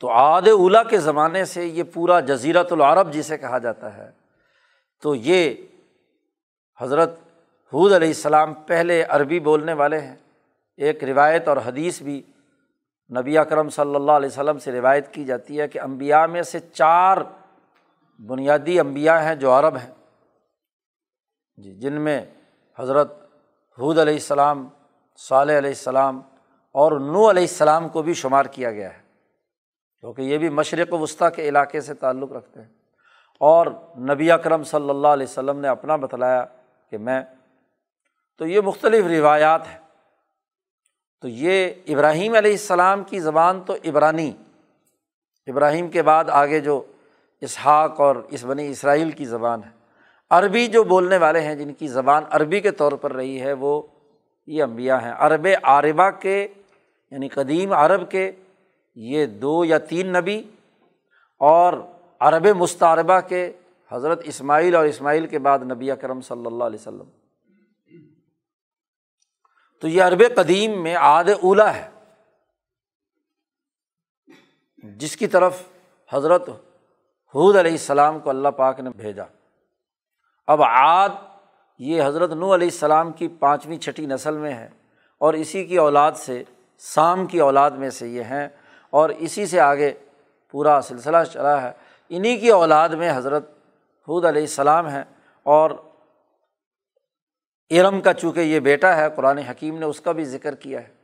[0.00, 4.10] تو آد اولا کے زمانے سے یہ پورا جزیرت العرب جسے کہا جاتا ہے۔
[5.02, 5.54] تو یہ
[6.80, 7.10] حضرت
[7.72, 10.16] حود علیہ السلام پہلے عربی بولنے والے ہیں۔
[10.76, 12.22] ایک روایت اور حدیث بھی
[13.20, 16.58] نبی اکرم صلی اللہ علیہ وسلم سے روایت کی جاتی ہے کہ امبیا میں سے
[16.60, 17.18] چار
[18.18, 19.94] بنیادی امبیا ہیں جو عرب ہیں۔
[21.56, 22.26] جی جن میں
[22.78, 23.27] حضرت
[23.78, 24.68] حود علیہ السلام،
[25.16, 26.20] صالح علیہ السلام
[26.72, 29.02] اور نو علیہ السلام کو بھی شمار کیا گیا ہے۔
[30.00, 32.68] کیونکہ یہ بھی مشرق وسطیٰ کے علاقے سے تعلق رکھتے ہیں۔
[33.40, 33.66] اور
[33.98, 36.44] نبی اکرم صلی اللہ علیہ وسلم نے اپنا بتلایا
[36.90, 37.22] کہ میں،
[38.38, 39.78] تو یہ مختلف روایات ہیں۔
[41.20, 44.32] تو یہ ابراہیم علیہ السلام کی زبان تو عبرانی۔
[45.46, 46.82] ابراہیم کے بعد آگے جو
[47.40, 49.77] اسحاق اور اس بنی اسرائیل کی زبان ہے۔
[50.30, 53.82] عربی جو بولنے والے ہیں، جن کی زبان عربی کے طور پر رہی ہے، وہ
[54.46, 56.48] یہ امبیا ہیں۔ عرب عربہ کے
[57.10, 58.32] یعنی قدیم عرب کے،
[58.94, 60.42] یہ دو یا تین نبی
[61.40, 61.72] اور
[62.20, 63.52] عرب مستعربہ کے
[63.92, 67.08] حضرت اسماعیل اور اسماعیل کے بعد نبی اکرم صلی اللہ علیہ وسلم۔
[69.80, 71.88] تو یہ عرب قدیم میں عاد اولا ہے،
[74.96, 75.62] جس کی طرف
[76.12, 76.48] حضرت
[77.34, 79.24] حود علیہ السلام کو اللہ پاک نے بھیجا۔
[80.48, 81.08] اب عاد
[81.78, 84.68] یہ حضرت نو علیہ السلام کی پانچویں چھٹی نسل میں ہے
[85.18, 86.44] اور اسی کی اولاد سے،
[86.78, 88.48] سام کی اولاد میں سے یہ ہیں
[88.90, 89.94] اور اسی سے آگے
[90.50, 91.72] پورا سلسلہ چلا ہے۔
[92.08, 93.50] انہیں کی اولاد میں حضرت
[94.08, 95.04] حود علیہ السلام ہیں
[95.42, 95.70] اور
[97.70, 100.94] ارم کا چونکہ یہ بیٹا ہے، قرآن حکیم نے اس کا بھی ذکر کیا ہے۔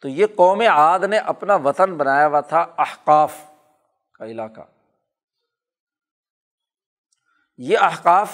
[0.00, 3.34] تو یہ قوم عاد نے اپنا وطن بنایا ہوا تھا احقاف
[4.18, 4.60] کا علاقہ۔
[7.58, 8.30] یہ احقاف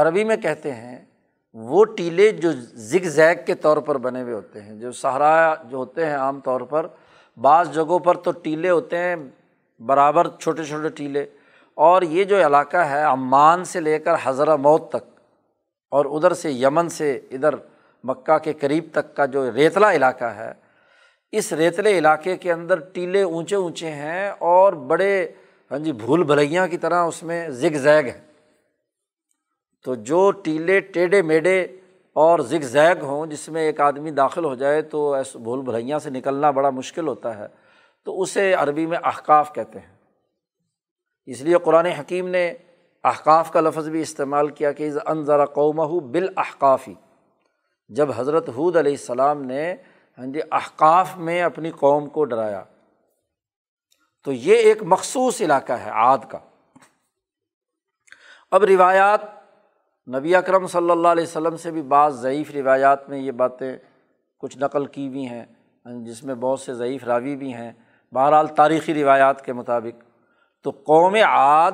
[0.00, 0.98] عربی میں کہتے ہیں
[1.54, 2.50] وہ ٹیلے جو
[2.90, 6.40] زگ زیگ کے طور پر بنے ہوئے ہوتے ہیں، جو سہارا جو ہوتے ہیں عام
[6.40, 6.86] طور پر،
[7.38, 9.16] بعض جگہوں پر تو ٹیلے ہوتے ہیں،
[9.80, 11.24] برابر چھوٹے چھوٹے ٹیلے۔
[11.76, 15.04] اور یہ جو علاقہ ہے عمان سے لے کر حضرہ موت تک،
[15.92, 17.54] اور ادھر سے یمن سے ادھر
[18.04, 20.52] مکہ کے قریب تک کا جو ریتلا علاقہ ہے،
[21.32, 25.12] اس ریتلے علاقے کے اندر ٹیلے اونچے اونچے ہیں اور بڑے
[25.70, 28.20] ہاں جی بھول بھلائیاں کی طرح اس میں زگ زیگ ہے
[29.88, 31.60] تو جو ٹیلے ٹیڑھے میڈے
[32.16, 35.98] اور زگ زیگ ہوں جس میں ایک آدمی داخل ہو جائے تو ایسے بھول بھلائیاں
[35.98, 37.46] سے نکلنا بڑا مشکل ہوتا ہے،
[38.06, 39.94] تو اسے عربی میں احکاف کہتے ہیں۔
[41.28, 42.46] اس لیے قرآن حکیم نے
[43.04, 45.80] احقاف کا لفظ بھی استعمال کیا کہ ان ذرا قوم
[46.12, 46.94] بالاحقافی
[47.90, 49.72] جب حضرت حود علیہ السلام نے
[50.18, 52.62] ہاں جی احقاف میں اپنی قوم کو ڈرایا،
[54.26, 56.38] تو یہ ایک مخصوص علاقہ ہے، عاد کا۔
[58.52, 59.37] اب روایات
[60.08, 63.76] نبی اکرم صلی اللہ علیہ وسلم سے بھی بعض ضعیف روایات میں یہ باتیں
[64.38, 65.44] کچھ نقل کی ہوئی ہیں،
[65.84, 67.72] جس میں بہت سے ضعیف راوی بھی ہیں۔
[68.12, 70.02] بہرحال تاریخی روایات کے مطابق
[70.64, 71.72] تو قوم عاد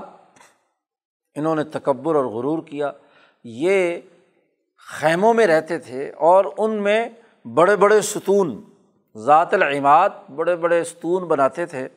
[1.35, 2.91] انہوں نے تکبر اور غرور کیا۔
[3.45, 4.01] یہ
[5.01, 7.09] خیموں میں رہتے تھے اور ان میں
[7.45, 8.61] بڑے بڑے ستون،
[9.17, 11.89] ذات العماد بڑے بڑے ستون بناتے تھے،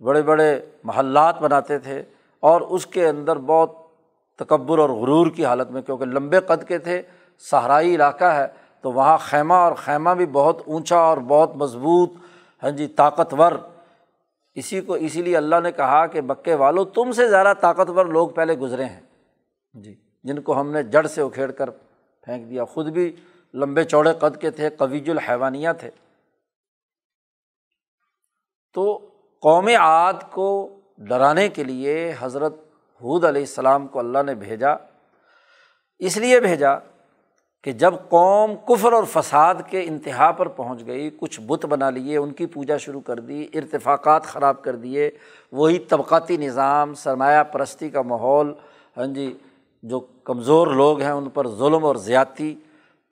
[0.00, 2.02] بڑے بڑے محلات بناتے تھے
[2.42, 3.78] اور اس کے اندر بہت
[4.44, 7.02] تکبر اور غرور کی حالت میں، کیونکہ لمبے قد کے تھے،
[7.38, 8.46] صحرائی علاقہ ہے،
[8.80, 12.12] تو وہاں خیمہ اور خیمہ بھی بہت اونچا اور بہت مضبوط
[12.62, 13.52] ہاں جی طاقتور۔
[14.54, 18.28] اسی کو اسی لیے اللہ نے کہا کہ بکے والو، تم سے زیادہ طاقتور لوگ
[18.28, 19.00] پہلے گزرے ہیں۔
[19.74, 21.70] جی جن کو ہم نے جڑ سے اکھیڑ کر
[22.24, 23.16] پھینک دیا۔ خود بھی
[23.54, 25.90] لمبے چوڑے قد کے تھے قویج الحیوانیہ تھے۔
[28.74, 29.08] تو
[29.42, 32.54] قوم عاد کو ڈرانے کے لیے حضرت
[33.02, 34.74] حود علیہ السلام کو اللہ نے بھیجا،
[35.98, 36.76] اس لیے بھیجا
[37.62, 42.16] کہ جب قوم کفر اور فساد کے انتہا پر پہنچ گئی، کچھ بت بنا لیے،
[42.16, 45.10] ان کی پوجا شروع کر دی، ارتفاقات خراب کر دیے،
[45.52, 48.52] وہی طبقاتی نظام، سرمایہ پرستی کا ماحول
[48.96, 49.32] ہاں جی
[49.82, 52.54] جو کمزور لوگ ہیں، ان پر ظلم اور زیادتی،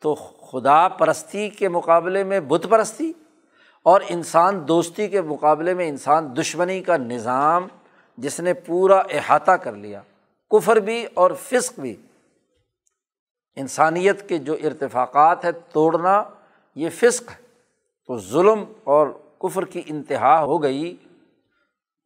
[0.01, 3.12] تو خدا پرستی کے مقابلے میں بت پرستی
[3.83, 7.66] اور انسان دوستی کے مقابلے میں انسان دشمنی کا نظام
[8.18, 10.02] جس نے پورا احاطہ کر لیا،
[10.50, 11.96] کفر بھی اور فسق بھی۔
[13.57, 16.24] انسانیت کے جو ارتفاقات ہے توڑنا،
[16.74, 17.48] یہ فسق ہے۔
[18.07, 20.96] تو ظلم اور کفر کی انتہا ہو گئی۔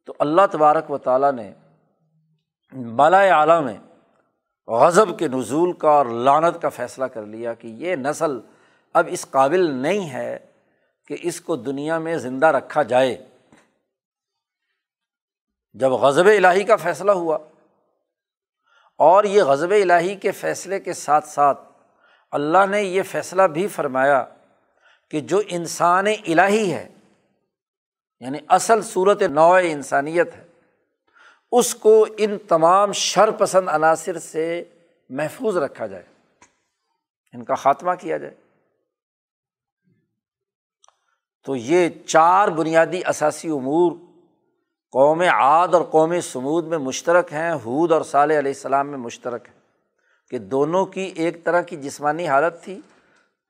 [0.05, 1.53] تو اللہ تبارک و تعالیٰ نے
[2.95, 3.77] بالا اعلیٰ میں
[4.67, 8.39] غضب کے نزول کا اور لانت کا فیصلہ کر لیا کہ یہ نسل
[8.93, 10.39] اب اس قابل نہیں ہے
[11.07, 13.25] کہ اس کو دنیا میں زندہ رکھا جائے۔
[15.73, 17.37] جب غضب الٰہی کا فیصلہ ہوا
[18.97, 21.59] اور یہ غضب الٰہی کے فیصلے کے ساتھ ساتھ
[22.31, 24.25] اللہ نے یہ فیصلہ بھی فرمایا
[25.09, 26.89] کہ جو انسان الٰہی ہے
[28.19, 30.47] یعنی اصل صورت نوع انسانیت ہے،
[31.51, 34.63] اس کو ان تمام شر پسند عناصر سے
[35.09, 36.03] محفوظ رکھا جائے،
[37.33, 38.35] ان کا خاتمہ کیا جائے۔
[41.43, 43.91] تو یہ چار بنیادی اثاثی امور
[44.93, 49.47] قوم عاد اور قوم سمود میں مشترک ہیں حود اور صالح علیہ السلام میں مشترک
[49.47, 49.53] ہے
[50.29, 52.79] کہ دونوں کی ایک طرح کی جسمانی حالت تھی،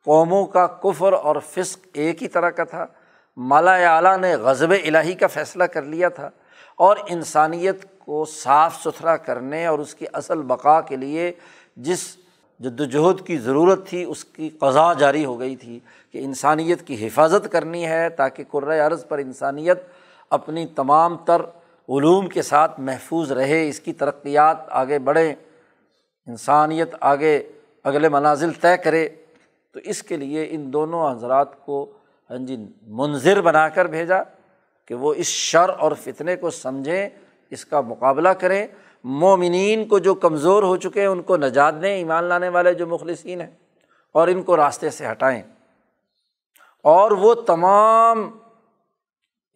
[0.06, 2.86] قوموں کا کفر اور فسق ایک ہی طرح کا تھا۔
[3.38, 6.30] مالا اعلیٰ نے غزب الہی کا فیصلہ کر لیا تھا
[6.76, 11.32] اور انسانیت کو صاف ستھرا کرنے اور اس کی اصل بقا کے لیے
[11.78, 12.18] جس
[12.60, 15.80] جدوجہد کی ضرورت تھی، اس کی قضا جاری ہو گئی تھی
[16.12, 19.84] کہ انسانیت کی حفاظت کرنی ہے تاکہ قرۂۂ عرض پر انسانیت
[20.34, 21.42] اپنی تمام تر
[21.90, 25.34] علوم کے ساتھ محفوظ رہے، اس کی ترقیات آگے بڑھیں،
[26.28, 27.44] انسانیت آگے
[27.84, 29.10] اگلے منازل طے کرے،
[29.72, 31.92] تو اس کے لیے ان دونوں حضرات کو
[32.30, 34.24] ہاں جی منظر بنا کر بھیجا
[34.86, 37.10] کہ وہ اس شر اور فتنے کو سمجھیں،
[37.50, 38.68] اس کا مقابلہ کریں۔
[39.04, 42.88] مومنین کو جو کمزور ہو چکے ہیں، ان کو نجات دیں، ایمان لانے والے جو
[42.88, 43.52] مخلصین ہیں،
[44.12, 45.42] اور ان کو راستے سے ہٹائیں۔
[46.84, 48.38] اور وہ تمام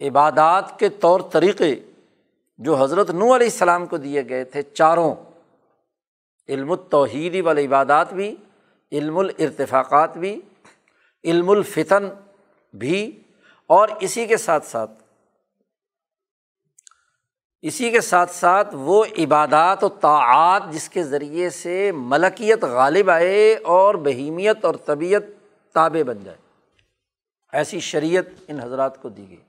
[0.01, 1.75] عبادات کے طور طریقے
[2.57, 5.15] جو حضرت نو علیہ السلام کو دیے گئے تھے چاروں،
[6.49, 8.35] علم التوحیدی والے عبادات بھی،
[8.91, 10.41] علم الرتفاقات بھی،
[11.23, 12.09] علم الفتن
[12.73, 13.21] بھی،
[13.67, 14.91] اور اسی کے ساتھ ساتھ،
[17.61, 23.55] اسی کے ساتھ ساتھ وہ عبادات و طاعات جس کے ذریعے سے ملکیت غالب آئے
[23.55, 25.23] اور بہیمیت اور طبیعت
[25.73, 26.37] تابع بن جائے۔
[27.53, 29.46] ایسی شریعت ان حضرات کو دی گئی۔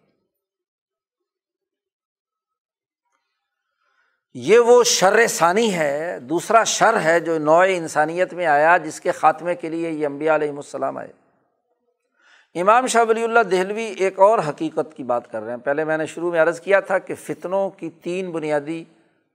[4.34, 9.12] یہ وہ شر ثانی ہے، دوسرا شر ہے جو نوع انسانیت میں آیا جس کے
[9.12, 11.12] خاتمے کے لیے یہ امبیا علیہم السلام آئے۔
[12.60, 15.98] امام شاہ ولی اللہ دہلوی ایک اور حقیقت کی بات کر رہے ہیں۔ پہلے میں
[15.98, 18.84] نے شروع میں عرض کیا تھا کہ فتنوں کی تین بنیادی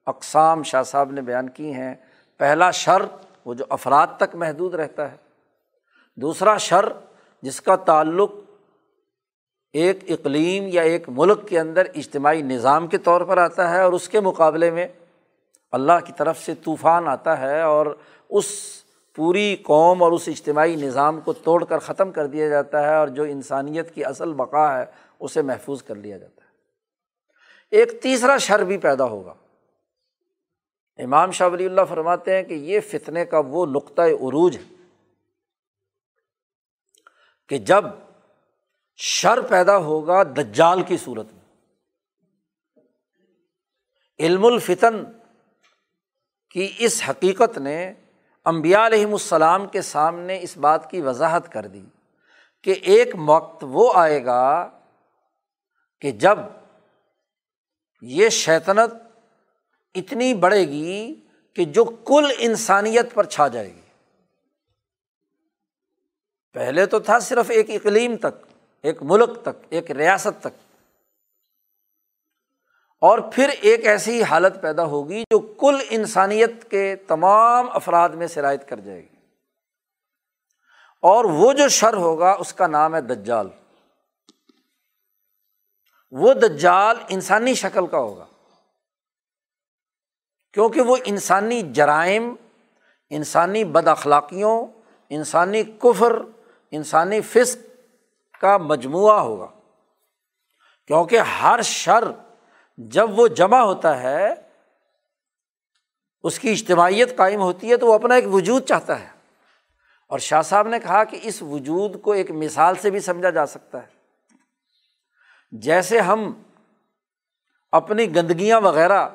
[0.06, 1.96] اقسام شاہ صاحب نے بیان کی ہیں۔
[2.38, 3.02] پہلا شر،
[3.46, 5.18] وہ جو افراد تک محدود رہتا ہے۔
[6.16, 6.86] دوسرا شر،
[7.42, 8.32] جس کا تعلق
[9.74, 13.94] ایک اقلیم یا ایک ملک کے اندر اجتماعی نظام کے طور پر آتا ہے اور
[13.94, 14.88] اس کے مقابلے میں
[15.72, 17.98] اللہ کی طرف سے طوفان آتا ہے اور
[18.30, 18.46] اس
[19.16, 23.08] پوری قوم اور اس اجتماعی نظام کو توڑ کر ختم کر دیا جاتا ہے اور
[23.08, 24.86] جو انسانیت کی اصل بقا ہے
[25.20, 26.50] اسے محفوظ کر لیا جاتا ہے۔
[27.72, 29.34] ایک تیسرا شر بھی پیدا ہوگا۔
[30.98, 34.74] امام شاہ ولی اللہ فرماتے ہیں کہ یہ فتنے کا وہ نقطۂ عروج ہے
[37.50, 37.86] کہ جب
[38.96, 41.44] شر پیدا ہوگا دجال کی صورت میں۔
[44.20, 45.04] علم الفتن
[46.50, 47.94] کی اس حقیقت نے
[48.46, 51.86] امبیا علیہم السلام کے سامنے اس بات کی وضاحت کر دی
[52.64, 54.70] کہ ایک وقت وہ آئے گا
[56.02, 56.40] کہ جب
[58.02, 58.94] یہ شیطنت
[59.96, 61.16] اتنی بڑھے گی
[61.56, 63.82] کہ جو کل انسانیت پر چھا جائے گی۔
[66.54, 68.53] پہلے تو تھا صرف ایک اقلیم تک۔
[68.84, 70.78] ایک ملک تک، ایک ریاست تک۔
[73.02, 78.70] اور پھر ایک ایسی حالت پیدا ہوگی جو کل انسانیت کے تمام افراد میں شرائط
[78.70, 79.16] کر جائے گی۔
[81.02, 83.50] اور وہ جو شر ہوگا، اس کا نام ہے دجال۔
[86.12, 88.26] وہ دجال انسانی شکل کا ہوگا۔
[90.54, 92.36] کیونکہ وہ انسانی جرائم،
[93.10, 94.68] انسانی بد اخلاقیوں،
[95.10, 96.14] انسانی کفر،
[96.72, 97.73] انسانی فسق
[98.44, 99.48] کا مجموعہ ہوگا۔
[100.88, 102.04] کیونکہ ہر شر
[102.78, 104.34] جب وہ جمع ہوتا ہے،
[106.24, 109.08] اس کی اجتماعیت قائم ہوتی ہے تو وہ اپنا ایک وجود چاہتا ہے۔
[110.08, 113.46] اور شاہ صاحب نے کہا کہ اس وجود کو ایک مثال سے بھی سمجھا جا
[113.46, 113.88] سکتا ہے۔
[115.52, 116.42] جیسے ہم
[117.72, 119.10] اپنی گندگیاں وغیرہ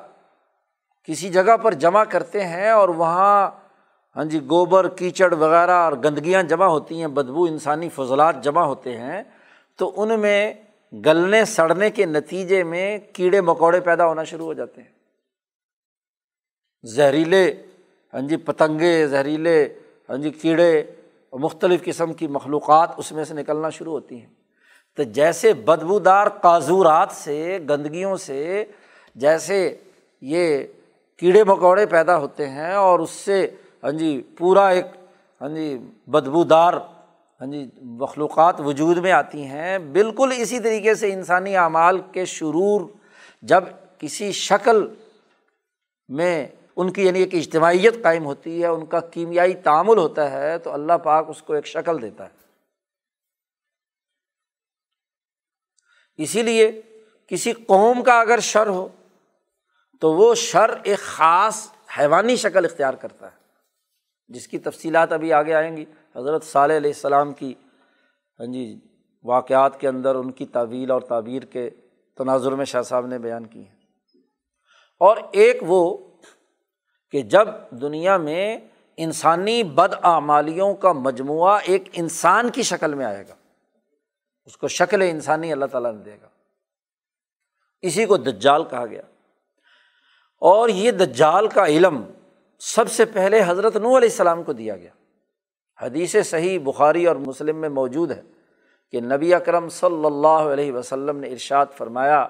[1.03, 3.51] کسی جگہ پر جمع کرتے ہیں اور وہاں
[4.19, 8.97] ہاں جی گوبر، کیچڑ وغیرہ اور گندگیاں جمع ہوتی ہیں، بدبو، انسانی فضلات جمع ہوتے
[8.97, 9.23] ہیں،
[9.75, 10.53] تو ان میں
[11.05, 14.89] گلنے، سڑنے کے نتیجے میں کیڑے، مکوڑے پیدا ہونا شروع ہو جاتے ہیں۔
[16.83, 17.53] زہریلے
[18.13, 19.73] ہاں جی پتنگے، زہریلے
[20.09, 20.83] ہاں جی کیڑے،
[21.33, 24.33] مختلف قسم کی مخلوقات اس میں سے نکلنا شروع ہوتی ہیں۔
[24.95, 28.65] تو جیسے بدبودار کاضورات سے، گندگیوں سے،
[29.15, 29.77] جیسے
[30.21, 30.63] یہ
[31.17, 33.47] کیڑے، مکوڑے پیدا ہوتے ہیں اور اس سے
[33.83, 34.85] ہاں جی پورا ایک
[35.41, 35.77] ہاں جی
[36.07, 36.73] بدبودار
[37.41, 42.81] ہاں جی مخلوقات وجود میں آتی ہیں۔ بالکل اسی طریقے سے انسانی اعمال کے شرور
[43.41, 43.63] جب
[43.97, 44.87] کسی شکل
[46.09, 50.57] میں ان کی یعنی ایک اجتماعیت قائم ہوتی ہے، ان کا کیمیائی تعامل ہوتا ہے،
[50.57, 52.37] تو اللہ پاک اس کو ایک شکل دیتا ہے۔
[56.17, 56.81] اسی لیے
[57.27, 58.87] کسی قوم کا اگر شر ہو،
[59.99, 61.67] تو وہ شر ایک خاص
[61.99, 63.38] حیوانی شکل اختیار کرتا ہے۔
[64.29, 67.53] جس کی تفصیلات ابھی آگے آئیں گی، حضرت صالح علیہ السلام کی
[68.39, 68.79] ہاں جی
[69.23, 71.69] واقعات کے اندر ان کی تعویل اور تعبیر کے
[72.17, 73.75] تناظر میں شاہ صاحب نے بیان کی ہیں۔
[74.99, 75.97] اور ایک وہ
[77.11, 78.57] کہ جب دنیا میں
[78.97, 83.35] انسانی بدعمالیوں کا مجموعہ ایک انسان کی شکل میں آئے گا،
[84.45, 86.27] اس کو شکل انسانی اللہ تعالیٰ نے دے گا۔
[87.81, 89.01] اسی کو دجال کہا گیا۔
[90.37, 92.03] اور یہ دجال کا علم
[92.59, 94.89] سب سے پہلے حضرت نو علیہ السلام کو دیا گیا۔
[95.81, 98.21] حدیث صحیح بخاری اور مسلم میں موجود ہے
[98.91, 102.27] کہ نبی اکرم صلی اللہ علیہ وسلم نے ارشاد فرمایا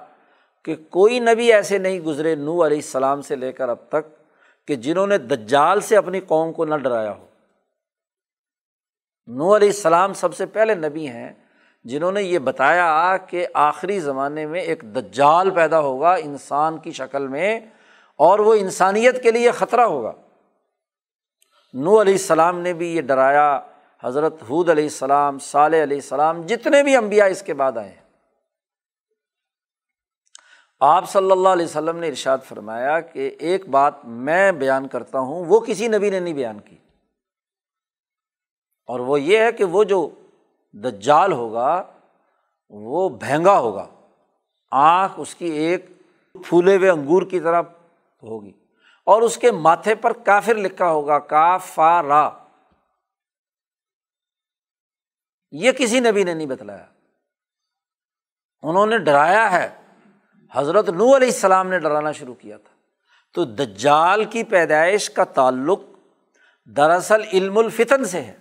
[0.63, 4.05] کہ کوئی نبی ایسے نہیں گزرے نو علیہ السلام سے لے کر اب تک
[4.67, 7.25] کہ جنہوں نے دجال سے اپنی قوم کو نہ ڈرایا ہو۔
[9.27, 11.34] نو علیہ السلام سب سے پہلے نبی ہیں
[11.84, 17.27] جنہوں نے یہ بتایا کہ آخری زمانے میں ایک دجال پیدا ہوگا انسان کی شکل
[17.27, 17.59] میں
[18.20, 20.11] اور وہ انسانیت کے لیے خطرہ ہوگا۔
[21.74, 23.61] نو علیہ السلام نے بھی یہ ڈرایا،
[24.03, 27.95] حضرت حود علیہ السلام، صالح علیہ السلام، جتنے بھی امبیا اس کے بعد آئے
[30.80, 35.45] آپ صلی اللہ علیہ وسلم نے ارشاد فرمایا کہ ایک بات میں بیان کرتا ہوں،
[35.45, 36.78] وہ کسی نبی نے نہیں بیان کی۔
[38.88, 40.09] اور وہ یہ ہے کہ وہ جو
[40.74, 41.84] دجال ہوگا،
[42.70, 43.88] وہ بھینگا ہوگا۔
[44.72, 45.86] آنکھ اس کی ایک
[46.34, 47.61] پھولے ہوئے انگور کی طرح
[48.24, 48.51] ہوگی۔
[49.05, 52.30] اور اس کے ماتھے پر کافر لکھا ہوگا کا فا را
[55.51, 56.86] یہ کسی نبی نے نہیں بتلایا۔
[58.61, 59.70] انہوں نے ڈرایا ہے۔
[60.53, 62.76] حضرت نو علیہ السلام نے ڈرانا شروع کیا تھا۔
[63.34, 65.80] تو دجال کی پیدائش کا تعلق
[66.65, 68.36] دراصل علم الفتن سے ہے۔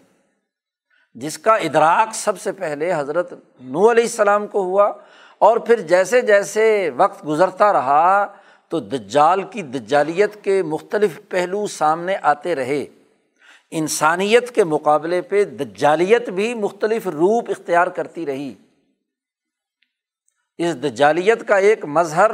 [1.14, 4.92] جس کا ادراک سب سے پہلے حضرت نو علیہ السلام کو ہوا
[5.38, 8.36] اور پھر جیسے جیسے وقت گزرتا رہا
[8.68, 12.86] تو دجال کی دجالیت کے مختلف پہلو سامنے آتے رہے۔
[13.70, 18.54] انسانیت کے مقابلے پہ دجالیت بھی مختلف روپ اختیار کرتی رہی۔
[20.58, 22.30] اس دجالیت کا ایک مظہر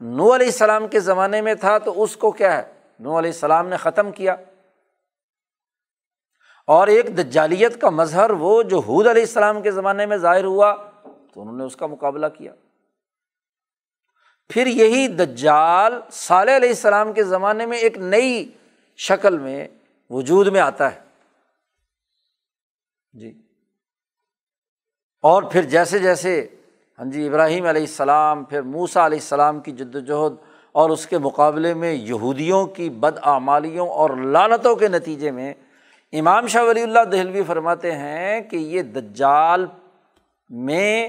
[0.00, 3.68] نو علیہ السلام کے زمانے میں تھا تو اس کو کیا ہے؟ نو علیہ السلام
[3.68, 4.36] نے ختم کیا۔
[6.66, 10.76] اور ایک دجالیت کا مظہر وہ جو حود علیہ السلام کے زمانے میں ظاہر ہوا
[11.34, 12.54] تو انہوں نے اس کا مقابلہ کیا۔
[14.48, 18.50] پھر یہی دجال صالح علیہ السلام کے زمانے میں ایک نئی
[18.96, 19.68] شکل میں
[20.10, 21.00] وجود میں آتا ہے۔
[23.12, 23.42] جی۔
[25.22, 26.46] اور پھر جیسے جیسے
[26.98, 30.36] ہاں جی ابراہیم علیہ السلام، پھر موسا علیہ السلام کی جد وجہد
[30.72, 35.54] اور اس کے مقابلے میں یہودیوں کی بد آمالیوں اور لانتوں کے نتیجے میں
[36.12, 39.66] امام شاہ ولی اللہ دہلوی فرماتے ہیں کہ یہ دجال
[40.50, 41.08] میں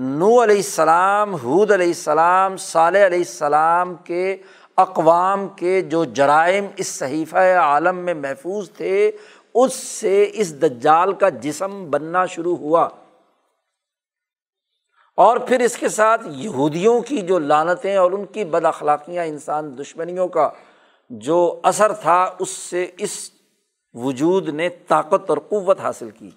[0.00, 4.36] نو علیہ السلام حود علیہ السلام، صالح علیہ السلام کے
[4.76, 9.10] اقوام کے جو جرائم اس صحیفہ عالم میں محفوظ تھے،
[9.54, 12.88] اس سے اس دجال کا جسم بننا شروع ہوا۔
[15.14, 19.78] اور پھر اس کے ساتھ یہودیوں کی جو لانتیں اور ان کی بد اخلاقیاں، انسان
[19.78, 20.50] دشمنیوں کا
[21.10, 23.30] جو اثر تھا، اس سے اس
[23.94, 26.30] وجود نے طاقت اور قوت حاصل کی۔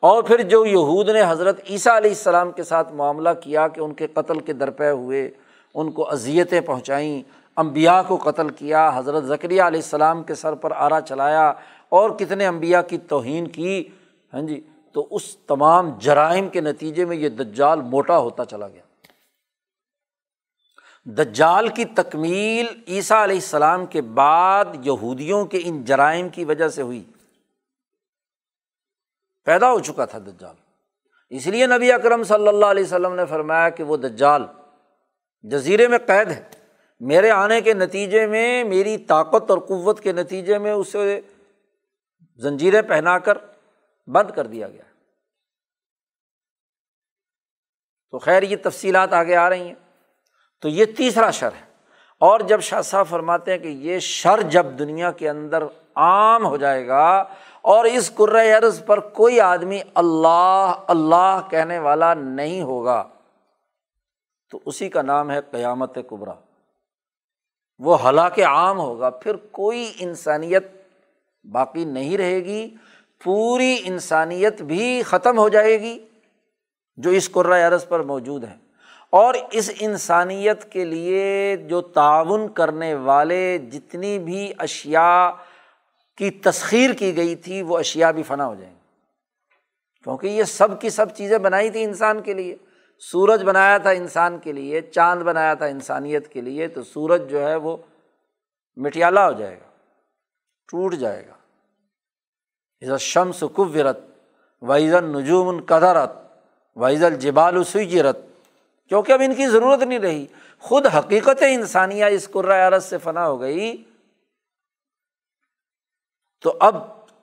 [0.00, 3.94] اور پھر جو یہود نے حضرت عیسیٰ علیہ السلام کے ساتھ معاملہ کیا کہ ان
[3.94, 5.30] کے قتل کے درپے ہوئے،
[5.74, 7.22] ان کو اذیتیں پہنچائیں
[7.56, 11.52] امبیا کو قتل کیا، حضرت ذکریہ علیہ السلام کے سر پر آرا چلایا
[11.88, 13.84] اور کتنے امبیا کی توہین کی
[14.32, 14.60] ہاں جی
[14.92, 18.82] تو اس تمام جرائم کے نتیجے میں یہ دجال موٹا ہوتا چلا گیا۔
[21.04, 26.82] دجال کی تکمیل عیسیٰ علیہ السلام کے بعد یہودیوں کے ان جرائم کی وجہ سے
[26.82, 27.04] ہوئی۔
[29.46, 30.54] پیدا ہو چکا تھا دجال۔
[31.30, 34.42] اس لیے نبی اکرم صلی اللہ علیہ وسلم نے فرمایا کہ وہ دجال
[35.42, 36.42] جزیرے میں قید ہے۔
[37.00, 41.20] میرے آنے کے نتیجے میں، میری طاقت اور قوت کے نتیجے میں اسے
[42.36, 43.38] زنجیریں پہنا کر
[44.06, 44.82] بند کر دیا گیا۔
[48.10, 49.74] تو خیر، یہ تفصیلات آگے آ رہی ہیں۔
[50.60, 51.66] تو یہ تیسرا شر ہے۔
[52.20, 56.56] اور جب شاہ صاحب فرماتے ہیں کہ یہ شر جب دنیا کے اندر عام ہو
[56.56, 57.24] جائے گا
[57.66, 58.12] اور اس
[58.58, 63.04] عرض پر کوئی آدمی اللہ اللہ کہنے والا نہیں ہوگا۔
[64.50, 66.32] تو اسی کا نام ہے قیامت کبرا۔
[67.78, 70.66] وہ ہلاک عام ہوگا، پھر کوئی انسانیت
[71.44, 72.74] باقی نہیں رہے گی،
[73.24, 76.04] پوری انسانیت بھی ختم ہو جائے گی
[76.96, 78.56] جو اس عرض پر موجود ہے
[79.10, 85.32] اور اس انسانیت کے لیے جو تعاون کرنے والے جتنی بھی اشیا
[86.16, 88.80] کی تسخیر کی گئی تھی، وہ اشیا بھی فنا ہو جائیں گی
[90.04, 92.56] کیونکہ یہ سب کی سب چیزیں بنائی تھی انسان کے لیے۔
[92.98, 97.48] سورج بنایا تھا انسان کے لیے، چاند بنایا تھا انسانیت کے لیے، تو سورج جو
[97.48, 97.76] ہے وہ
[98.76, 99.70] مٹیالہ ہو جائے گا،
[100.68, 101.36] ٹوٹ جائے گا۔
[102.82, 103.98] عزت شمس کبرت
[104.62, 106.12] وائزل نجوم قدرت
[106.76, 108.18] وائزل جبال سیجرت
[108.88, 110.26] کیونکہ اب ان کی ضرورت نہیں رہی۔
[110.58, 113.84] خود حقیقت انسانیہ اس عرض سے فنا ہو گئی۔
[116.46, 116.74] تو اب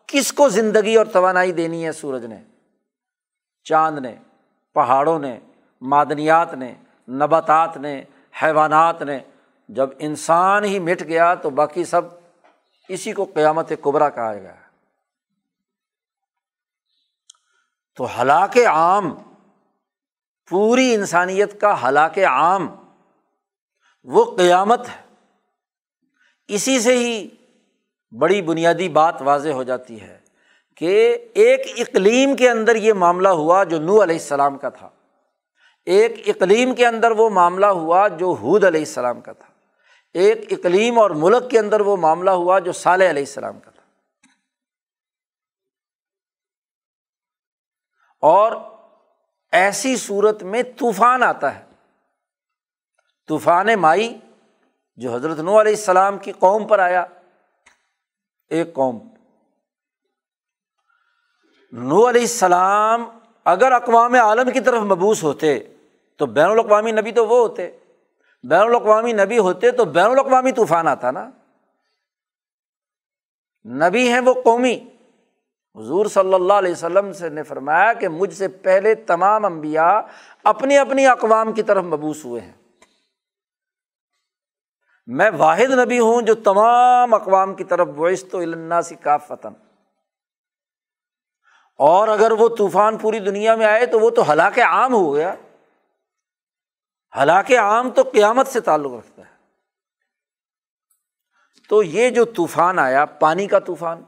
[0.07, 2.43] کس کو زندگی اور توانائی دینی ہے سورج نے؟
[3.63, 4.15] چاند نے،
[4.73, 5.39] پہاڑوں نے،
[5.81, 6.73] معدنیات نے،
[7.07, 8.03] نباتات نے،
[8.43, 9.19] حیوانات نے۔
[9.69, 12.01] جب انسان ہی مٹ گیا تو باقی سب
[12.87, 14.55] اسی کو قیامت قبرا کہا گیا
[17.95, 19.15] تو ہلاک عام،
[20.49, 22.75] پوری انسانیت کا ہلاک عام،
[24.03, 25.15] وہ قیامت ہے۔
[26.47, 27.29] اسی سے ہی
[28.19, 30.19] بڑی بنیادی بات واضح ہو جاتی ہے
[30.77, 34.89] کہ ایک اقلیم کے اندر یہ معاملہ ہوا جو نو علیہ السلام کا تھا۔
[35.85, 39.53] ایک اقلیم کے اندر وہ معاملہ ہوا جو حود علیہ السلام کا تھا۔
[40.13, 43.81] ایک اقلیم اور ملک کے اندر وہ معاملہ ہوا جو صالح علیہ السلام کا تھا۔
[48.19, 48.51] اور
[49.51, 51.65] ایسی صورت میں طوفان آتا ہے۔
[53.27, 54.19] طوفان مائی
[54.95, 57.05] جو حضرت نو علیہ السلام کی قوم پر آیا۔
[58.53, 58.99] ایک قوم۔
[61.71, 63.05] نو علیہ السلام
[63.45, 65.59] اگر اقوام عالم کی طرف مبوس ہوتے
[66.17, 67.77] تو بین الاقوامی نبی تو وہ ہوتے۔
[68.43, 71.29] بین الاقوامی نبی ہوتے تو بین الاقوامی طوفان آتا نا۔
[73.65, 74.79] نبی ہیں وہ قومی۔
[75.75, 80.01] حضور صلی اللہ علیہ وسلم سے نے فرمایا کہ مجھ سے پہلے تمام امبیا
[80.43, 82.62] اپنی اپنی اقوام کی طرف مبوس ہوئے ہیں۔
[85.05, 88.41] میں واحد نبی ہوں جو تمام اقوام کی طرف ویس تو
[88.81, 89.53] سی کا فتن
[91.77, 95.35] اور اگر وہ طوفان پوری دنیا میں آئے تو وہ تو ہلاک عام ہو گیا۔
[97.23, 99.33] ہلاک عام تو قیامت سے تعلق رکھتا ہے۔
[101.69, 104.03] تو یہ جو طوفان آیا، پانی کا طوفان،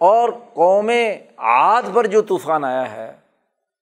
[0.00, 0.90] اور قوم
[1.36, 3.20] آد پر جو طوفان آیا ہے،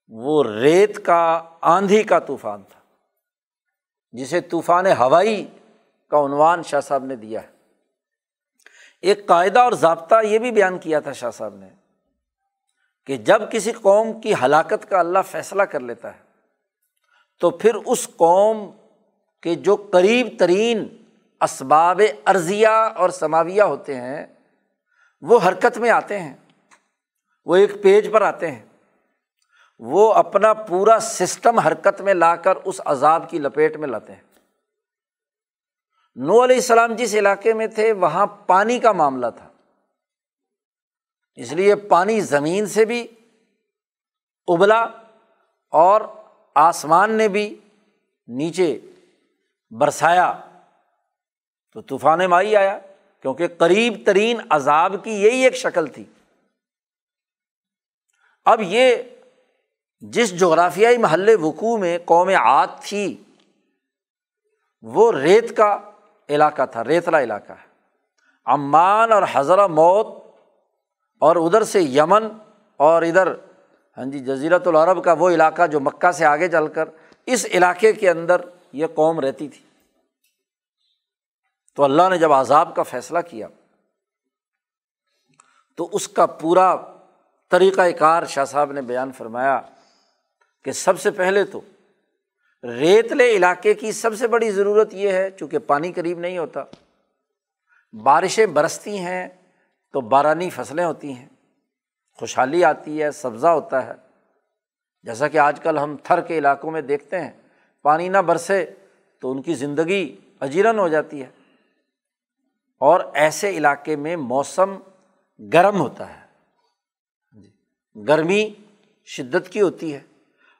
[0.08, 2.80] وہ ریت کا، آندھی کا طوفان تھا۔
[4.12, 5.46] جسے طوفان ہوائی
[6.08, 7.48] کا عنوان شاہ صاحب نے دیا ہے۔
[9.00, 11.68] ایک قاعدہ اور ضابطہ یہ بھی بیان کیا تھا شاہ صاحب نے
[13.06, 16.18] کہ جب کسی قوم کی ہلاکت کا اللہ فیصلہ کر لیتا ہے،
[17.40, 18.70] تو پھر اس قوم
[19.42, 21.04] کے جو قریب ترین
[21.40, 24.26] اسباب ارضیہ اور سماویہ ہوتے ہیں،
[25.20, 26.36] وہ حرکت میں آتے ہیں۔
[27.44, 28.64] وہ ایک پیج پر آتے ہیں۔
[29.78, 34.22] وہ اپنا پورا سسٹم حرکت میں لا کر اس عذاب کی لپیٹ میں لاتے ہیں۔
[36.26, 39.48] نو علیہ السلام جس علاقے میں تھے، وہاں پانی کا معاملہ تھا۔
[41.34, 43.06] اس لیے پانی زمین سے بھی
[44.46, 44.82] ابلا
[45.70, 46.00] اور
[46.54, 47.56] آسمان نے بھی
[48.28, 48.80] نیچے
[49.70, 50.40] برسایا۔
[51.72, 52.78] تو طوفان مائی آیا،
[53.22, 56.04] کیونکہ قریب ترین عذاب کی یہی ایک شکل تھی۔
[58.44, 58.96] اب یہ
[60.00, 63.22] جس جغرافیائی محلے وقوع میں قوم عاد تھی،
[64.82, 65.87] وہ ریت کا
[66.28, 67.68] علاقہ تھا، ریتلا علاقہ ہے۔
[68.46, 70.06] عمان اور حضرت موت
[71.18, 72.28] اور ادھر سے یمن
[72.76, 73.32] اور ادھر
[73.98, 76.88] ہاں جی جزیرت العرب کا وہ علاقہ جو مکہ سے آگے چل کر
[77.26, 78.40] اس علاقے کے اندر
[78.72, 79.64] یہ قوم رہتی تھی۔
[81.76, 83.48] تو اللہ نے جب عذاب کا فیصلہ کیا،
[85.76, 86.76] تو اس کا پورا
[87.50, 89.60] طریقۂ کار شاہ صاحب نے بیان فرمایا
[90.64, 91.60] کہ سب سے پہلے تو
[92.62, 96.64] ریتلے علاقے کی سب سے بڑی ضرورت یہ ہے، چونکہ پانی قریب نہیں ہوتا۔
[97.92, 99.28] بارشیں برستی ہیں
[99.92, 101.28] تو بارانی فصلیں ہوتی ہیں۔
[102.14, 103.92] خوشحالی آتی ہے، سبزہ ہوتا ہے۔
[105.02, 107.30] جیسا کہ آج کل ہم تھر کے علاقوں میں دیکھتے ہیں،
[107.82, 108.74] پانی نہ برسے
[109.20, 111.30] تو ان کی زندگی اجیرن ہو جاتی ہے۔
[112.78, 114.78] اور ایسے علاقے میں موسم
[115.52, 116.26] گرم ہوتا ہے۔
[117.40, 117.50] جی
[118.08, 118.50] گرمی
[119.04, 120.00] شدت کی ہوتی ہے۔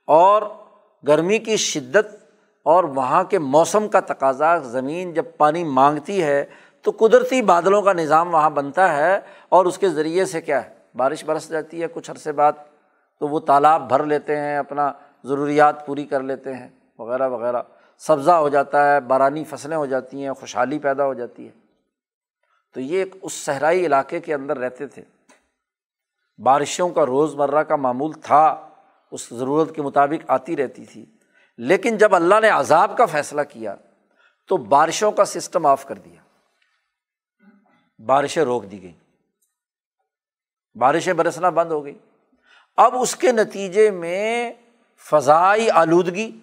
[0.07, 0.43] اور
[1.07, 2.17] گرمی کی شدت
[2.63, 6.45] اور وہاں کے موسم کا تقاضا، زمین جب پانی مانگتی ہے
[6.83, 10.75] تو قدرتی بادلوں کا نظام وہاں بنتا ہے اور اس کے ذریعے سے کیا ہے؟
[10.97, 12.53] بارش برس جاتی ہے کچھ عرصے بعد
[13.21, 14.93] تو وہ تالاب بھر لیتے ہیں، اپنا
[15.25, 16.69] ضروریات پوری کر لیتے ہیں،
[16.99, 17.63] وغیرہ وغیرہ۔
[17.99, 21.53] سبزہ ہو جاتا ہے، بارانی فصلیں ہو جاتی ہیں، خوشحالی پیدا ہو جاتی ہے۔
[22.75, 25.03] تو یہ ایک اس صحرائی علاقے کے اندر رہتے تھے۔
[26.43, 28.68] بارشوں کا روز مرہ کا معمول تھا۔
[29.11, 31.07] اس ضرورت کے مطابق آتی رہتی تھی۔
[31.59, 33.77] لیکن جب اللہ نے عذاب کا فیصلہ کیا،
[34.47, 36.21] تو بارشوں کا سسٹم آف کر دیا۔
[37.99, 39.09] بارشیں روک دی گئیں۔
[40.79, 41.99] بارشیں برسنا بند ہو گئی
[42.77, 44.53] اب اس کے نتیجے میں
[45.11, 46.39] فضائی آلودگی،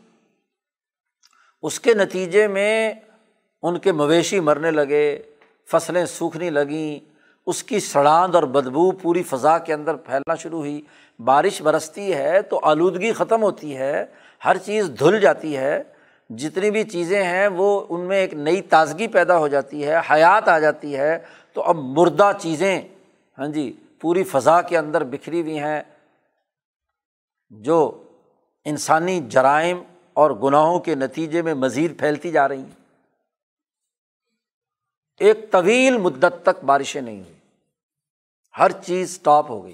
[1.61, 2.93] اس کے نتیجے میں
[3.61, 5.21] ان کے مویشی مرنے لگے،
[5.71, 7.14] فصلیں سوکھنے لگیں
[7.45, 10.81] اس کی سڑاند اور بدبو پوری فضا کے اندر پھیلنا شروع ہوئی۔
[11.19, 14.05] بارش برستی ہے تو آلودگی ختم ہوتی ہے،
[14.45, 15.83] ہر چیز دھل جاتی ہے۔
[16.29, 20.47] جتنی بھی چیزیں ہیں وہ ان میں ایک نئی تازگی پیدا ہو جاتی ہے، حیات
[20.47, 21.19] آ جاتی ہے۔
[21.53, 22.81] تو اب مردہ چیزیں
[23.37, 25.81] ہاں جی پوری فضا کے اندر بکھری ہوئی ہیں۔
[27.49, 28.03] جو
[28.65, 29.81] انسانی جرائم
[30.13, 32.85] اور گناہوں کے نتیجے میں مزید پھیلتی جا رہی ہیں۔
[35.19, 37.34] ایک طویل مدت تک بارشیں نہیں ہوئی۔
[38.59, 39.73] ہر چیز اسٹاپ ہو گئی۔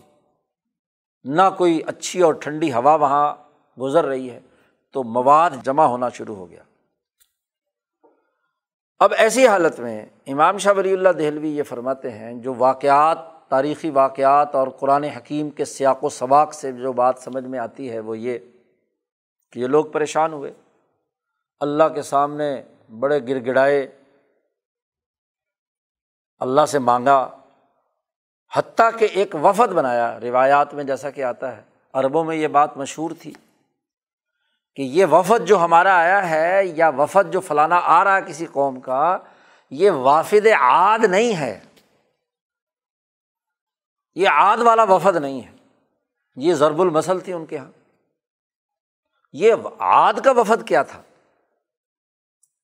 [1.24, 3.36] نہ کوئی اچھی اور ٹھنڈی ہوا وہاں
[3.80, 4.40] گزر رہی ہے،
[4.92, 6.64] تو مواد جمع ہونا شروع ہو گیا۔
[9.00, 13.18] اب ایسی حالت میں امام شاہ ولی اللہ دہلوی یہ فرماتے ہیں، جو واقعات،
[13.50, 17.92] تاریخی واقعات اور قرآن حکیم کے سیاق و سباق سے جو بات سمجھ میں آتی
[17.92, 18.40] ہے، وہ یہ
[19.52, 20.54] کہ یہ لوگ پریشان ہوئے۔
[21.60, 22.64] اللہ کے سامنے
[23.00, 23.88] بڑے گر گڑائے
[26.40, 27.41] اللہ سے مانگا۔
[28.56, 31.62] حتیٰ کہ ایک وفد بنایا، روایات میں جیسا کہ آتا ہے،
[31.94, 33.34] عربوں میں یہ بات مشہور تھی
[34.76, 38.46] کہ یہ وفد جو ہمارا آیا ہے یا وفد جو فلانا آ رہا ہے کسی
[38.46, 39.18] قوم کا،
[39.70, 41.60] یہ وافد عاد نہیں ہے۔
[44.16, 45.52] یہ عاد والا وفد نہیں ہے۔
[46.36, 47.72] یہ ضرب المسل تھی ان کے یہاں
[49.34, 51.02] یہ عاد کا وفد کیا تھا؟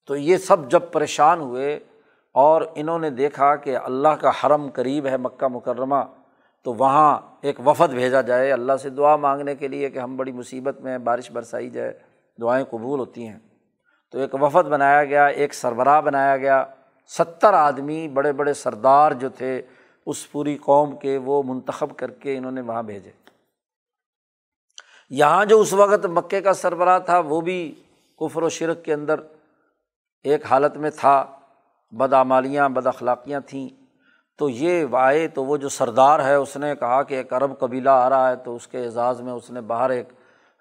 [0.08, 1.80] تو یہ سب جب پریشان ہوئے
[2.38, 5.96] اور انہوں نے دیکھا کہ اللہ کا حرم قریب ہے مکہ مکرمہ،
[6.64, 10.32] تو وہاں ایک وفد بھیجا جائے۔ اللہ سے دعا مانگنے کے لیے کہ ہم بڑی
[10.32, 12.00] مصیبت میں بارش برسائی جائے،
[12.42, 13.40] دعائیں قبول ہوتی ہیں۔
[14.12, 16.66] تو ایک وفد بنایا گیا، ایک سربراہ بنایا گیا۔
[17.08, 19.62] ستر آدمی، بڑے بڑے سردار جو تھے،
[20.06, 23.12] اس پوری قوم کے وہ منتخب کر کے انہوں نے وہاں بھیجے۔
[25.10, 27.84] یہاں جو اس وقت مکے کا سربراہ تھا، وہ بھی
[28.20, 29.20] کفر و شرک کے اندر
[30.24, 31.37] ایک حالت میں تھا۔
[31.92, 33.70] بدعمالیاں بد اخلاقیاں تھیں۔
[34.38, 37.90] تو یہ آئے تو وہ جو سردار ہے، اس نے کہا کہ ایک عرب قبیلہ
[37.90, 40.10] آ رہا ہے، تو اس کے اعزاز میں اس نے باہر ایک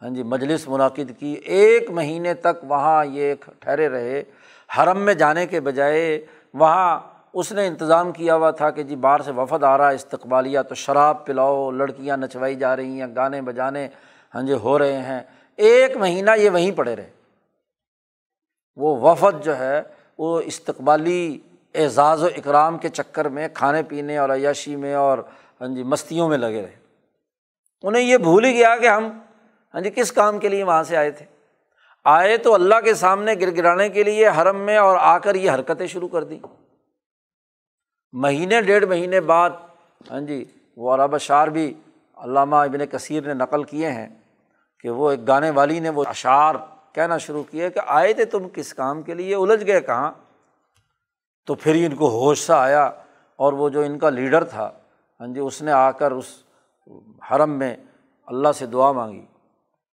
[0.03, 4.22] ہاں جی مجلس منعقد کی۔ ایک مہینے تک وہاں یہ ٹھہرے رہے۔
[4.79, 7.01] حرم میں جانے کے بجائے وہاں
[7.33, 10.61] اس نے انتظام کیا ہوا تھا کہ جی باہر سے وفد آ رہا ہے، استقبالیہ،
[10.68, 13.89] تو شراب پلاؤ، لڑکیاں نچوائی جا رہی ہیں، گانے بجانے
[14.35, 15.20] ہاں جی ہو رہے ہیں۔
[15.57, 17.11] ایک مہینہ یہ وہیں پڑے رہے۔
[18.77, 19.83] وہ وفد جو ہے
[20.19, 21.39] وہ استقبالی
[21.75, 25.19] اعزاز و اکرام کے چکر میں کھانے پینے اور عیاشی میں اور
[25.61, 26.77] ہاں جی مستیوں میں لگے رہے۔
[27.83, 29.21] انہیں یہ بھول ہی گیا کہ ہم
[29.75, 31.27] ہاں جی کس کام کے لیے وہاں سے آئے تھے۔
[32.05, 35.51] آئے تو اللہ کے سامنے گر گرانے کے لیے حرم میں اور آ کر یہ
[35.51, 36.39] حرکتیں شروع کر دیں۔
[38.12, 39.51] مہینے، ڈیڑھ مہینے بعد
[40.11, 40.45] ہاں جی
[40.77, 41.75] وہ عرب اشعار بھی
[42.17, 44.09] علامہ ابن کثیر نے نقل کیے ہیں
[44.81, 46.55] کہ وہ ایک گانے والی نے وہ اشعار
[46.97, 50.12] کہنا شروع کیے کہ آئے تھے تم کس کام کے لیے؟ الجھ گئے کہاں؟
[51.47, 52.84] تو پھر ہی ان کو ہوش سا آیا
[53.36, 54.70] اور وہ جو ان کا لیڈر تھا
[55.20, 56.24] ہاں جی اس نے آ کر اس
[57.30, 57.76] حرم میں
[58.26, 59.26] اللہ سے دعا مانگی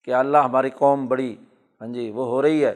[0.04, 1.38] کہ اللہ ہماری قوم بڑی
[1.82, 2.74] ہاں جی وہ ہو رہی ہے۔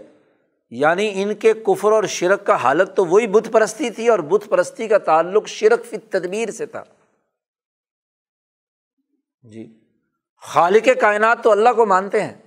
[0.72, 4.50] یعنی ان کے کفر اور شرک کا حالت تو وہی بت پرستی تھی اور بت
[4.50, 6.84] پرستی کا تعلق شرک فی تدبیر سے تھا۔
[9.42, 9.80] جی
[10.42, 12.43] خالق کائنات تو اللہ کو مانتے ہیں۔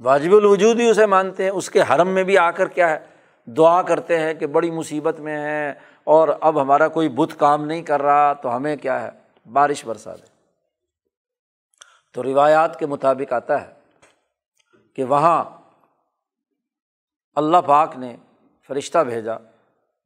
[0.00, 2.98] واجب الوجود ہی اسے مانتے ہیں۔ اس کے حرم میں بھی آ کر کیا ہے؟
[3.46, 5.72] دعا کرتے ہیں کہ بڑی مصیبت میں ہیں
[6.04, 9.10] اور اب ہمارا کوئی بت کام نہیں کر رہا تو ہمیں کیا ہے؟
[9.52, 10.26] بارش برسا دے
[12.14, 13.72] تو روایات کے مطابق آتا ہے
[14.96, 15.44] کہ وہاں
[17.34, 18.16] اللہ پاک نے
[18.68, 19.34] فرشتہ بھیجا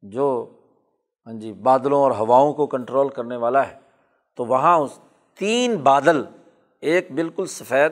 [0.01, 0.49] جو
[1.25, 3.79] ہاں جی بادلوں اور ہواؤں کو کنٹرول کرنے والا ہے۔
[4.35, 4.99] تو وہاں اس
[5.39, 6.23] تین بادل،
[6.79, 7.91] ایک بالکل سفید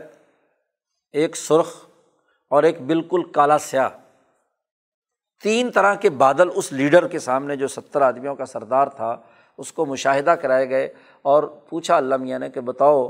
[1.15, 1.85] ایک سرخ
[2.47, 3.89] اور ایک بالکل کالا سیاہ۔
[5.43, 9.17] تین طرح کے بادل اس لیڈر کے سامنے جو ستر آدمیوں کا سردار تھا،
[9.57, 13.09] اس کو مشاہدہ کرائے گئے اور پوچھا اللہ میاں نے کہ بتاؤ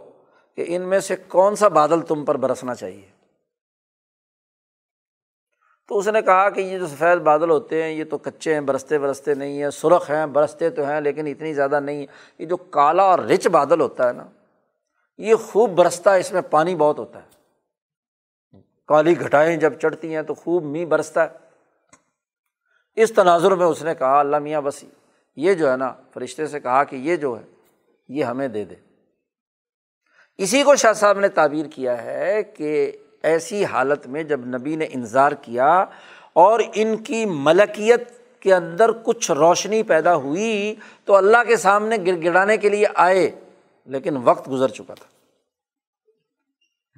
[0.56, 3.06] کہ ان میں سے کون سا بادل تم پر برسنا چاہیے؟
[5.88, 8.62] تو اس نے کہا کہ یہ جو سفید بادل ہوتے ہیں، یہ تو کچے ہیں،
[8.62, 12.06] برستے برستے نہیں ہیں، سرخ ہیں، برستے تو ہیں، لیکن اتنی زیادہ نہیں
[12.40, 14.26] یہ جو کالا اور رچ بادل ہوتا ہے نا،
[15.18, 17.35] یہ خوب برستا ہے، اس میں پانی بہت ہوتا ہے۔
[18.88, 21.28] کالی گھٹائیں جب چڑھتی ہیں تو خوب می برستا ہے۔
[22.96, 24.84] اس تناظر میں اس نے کہا، اللہ میاں بس
[25.36, 27.46] یہ جو ہے نا، فرشتے سے کہا کہ یہ جو ہے،
[28.08, 28.76] یہ ہمیں دے دے۔
[30.38, 32.92] اسی کو شاہ صاحب نے تعبیر کیا ہے کہ
[33.24, 35.86] ایسی حالت میں جب نبی نے انظار کیا
[36.34, 40.76] اور ان کی ملکیت کے اندر کچھ روشنی پیدا ہوئی
[41.06, 43.32] تو اللہ کے سامنے گر گڑانے کے لیے آئے،
[43.86, 45.06] لیکن وقت گزر چکا تھا۔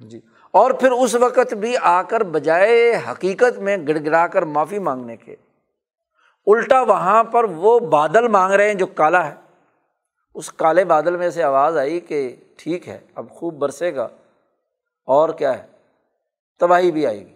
[0.08, 0.20] جی۔
[0.58, 5.16] اور پھر اس وقت بھی آ کر بجائے حقیقت میں گڑ گڑا کر معافی مانگنے
[5.16, 5.36] کے۔
[6.46, 9.34] الٹا وہاں پر وہ بادل مانگ رہے ہیں جو کالا ہے۔
[10.34, 14.08] اس کالے بادل میں سے آواز آئی کہ ٹھیک ہے، اب خوب برسے گا۔
[15.06, 15.66] اور کیا ہے؟
[16.60, 17.34] تباہی بھی آئے گی۔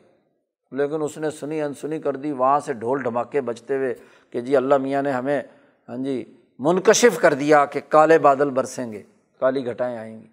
[0.71, 3.95] لیکن اس نے سنی انسنی کر دی، وہاں سے ڈھول ڈھماکے بجتے ہوئے
[4.31, 5.43] کہ جی اللہ میاں نے ہمیں
[5.89, 9.03] ہاں جی منکشف کر دیا کہ کالے بادل برسیں گے،
[9.41, 10.27] کالی گھٹائیں آئیں گی۔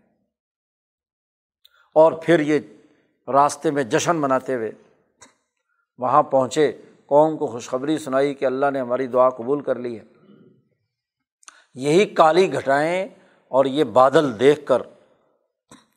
[1.96, 2.60] اور پھر یہ
[3.32, 4.72] راستے میں جشن مناتے ہوئے
[5.98, 10.04] وہاں پہنچے، قوم کو خوشخبری سنائی کہ اللہ نے ہماری دعا قبول کر لی ہے۔
[11.74, 13.06] یہی کالی گھٹائیں
[13.48, 14.82] اور یہ بادل دیکھ کر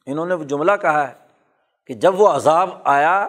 [0.07, 1.13] انہوں نے وہ جملہ کہا ہے
[1.87, 3.29] کہ جب وہ عذاب آیا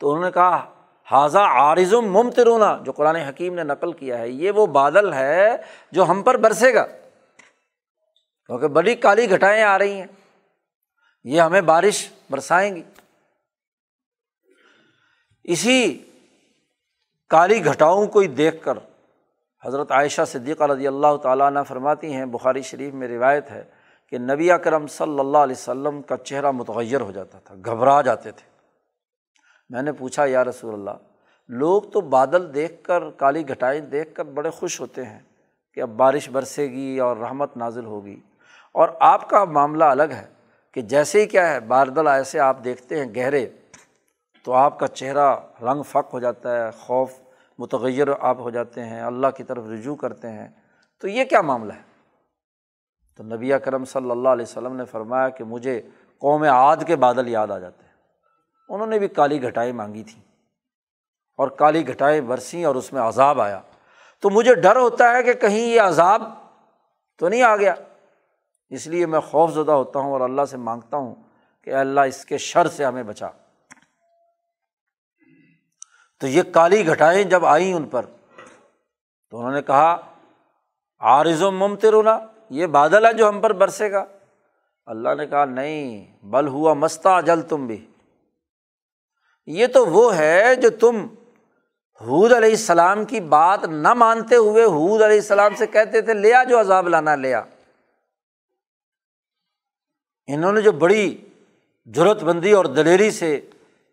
[0.00, 0.74] تو انہوں نے کہا
[1.10, 5.56] حاضہ عارضم ممترونا جو قرآن حکیم نے نقل کیا ہے۔ یہ وہ بادل ہے
[5.92, 6.86] جو ہم پر برسے گا۔
[8.46, 10.06] کیونکہ بڑی کالی گھٹائیں آ رہی ہیں۔
[11.24, 12.82] یہ ہمیں بارش برسائیں گی۔
[15.44, 15.98] اسی
[17.28, 18.78] کالی گھٹاؤں کو ہی دیکھ کر
[19.64, 23.64] حضرت عائشہ صدیقہ رضی اللہ تعالیٰ عنہ فرماتی ہیں، بخاری شریف میں روایت ہے
[24.08, 28.30] کہ نبی کرم صلی اللہ علیہ وسلم کا چہرہ متغیر ہو جاتا تھا، گھبرا جاتے
[28.30, 28.48] تھے۔
[29.70, 30.90] میں نے پوچھا، یا رسول اللہ،
[31.48, 35.18] لوگ تو بادل دیکھ کر، کالی گھٹائی دیکھ کر بڑے خوش ہوتے ہیں
[35.74, 38.20] کہ اب بارش برسے گی اور رحمت نازل ہوگی۔
[38.72, 40.26] اور آپ کا معاملہ الگ ہے
[40.72, 43.46] کہ جیسے ہی کیا ہے بادل ایسے آپ دیکھتے ہیں گہرے
[44.44, 47.10] تو آپ کا چہرہ رنگ فق ہو جاتا ہے، خوف
[47.58, 50.48] متغیر آپ ہو جاتے ہیں، اللہ کی طرف رجوع کرتے ہیں۔
[51.00, 51.82] تو یہ کیا معاملہ ہے؟
[53.16, 55.82] تو نبی کرم صلی اللہ علیہ وسلم نے فرمایا کہ مجھے
[56.18, 57.92] قوم عاد کے بادل یاد آ جاتے ہیں۔
[58.68, 60.22] انہوں نے بھی کالی گھٹائیں مانگی تھیں
[61.36, 63.60] اور کالی گھٹائیں برسیں اور اس میں عذاب آیا۔
[64.20, 66.22] تو مجھے ڈر ہوتا ہے کہ کہیں یہ عذاب
[67.18, 67.74] تو نہیں آ گیا۔
[68.70, 71.14] اس لیے میں خوف زدہ ہوتا ہوں اور اللہ سے مانگتا ہوں
[71.62, 73.28] کہ اللہ اس کے شر سے ہمیں بچا۔
[76.24, 78.06] تو یہ کالی گھٹائیں جب آئیں ان پر،
[79.30, 79.96] تو انہوں نے کہا
[80.98, 82.18] عارض و ممترونا
[82.50, 84.04] یہ بادل ہے جو ہم پر برسے گا۔
[84.86, 87.86] اللہ نے کہا، نہیں، بل ہوا مستا جل تم بھی۔
[89.46, 91.06] یہ تو وہ ہے جو تم
[92.00, 96.44] حود علیہ السلام کی بات نہ مانتے ہوئے حود علیہ السلام سے کہتے تھے لیا
[96.44, 97.42] جو عذاب لانا لیا
[100.26, 101.24] انہوں نے جو بڑی
[101.94, 103.40] ضرورت بندی اور دلیری سے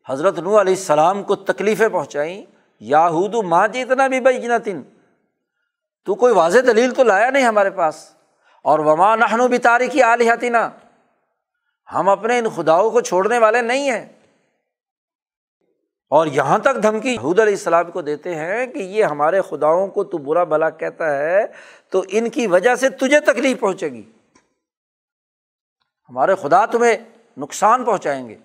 [0.10, 2.46] حضرت نو علیہ السلام کو تکلیفیں پہنچائیں
[2.80, 4.82] یاہود ماں جی اتنا بھی بھائی جنا تن
[6.06, 8.14] تو کوئی واضح دلیل تو لایا نہیں ہمارے پاس۔
[8.64, 10.70] اور وما نہنو بھی تاریخی علیحتی نا
[11.94, 14.06] ہم اپنے ان خداؤں کو چھوڑنے والے نہیں ہیں۔
[16.10, 20.04] اور یہاں تک دھمکی حود علیہ السلام کو دیتے ہیں کہ یہ ہمارے خداؤں کو
[20.04, 21.48] تو برا بلا کہتا ہے،
[21.90, 24.12] تو ان کی وجہ سے تجھے تکلیف پہنچے گی۔
[26.10, 26.98] ہمارے خدا تمہیں
[27.38, 28.36] نقصان پہنچائیں گے۔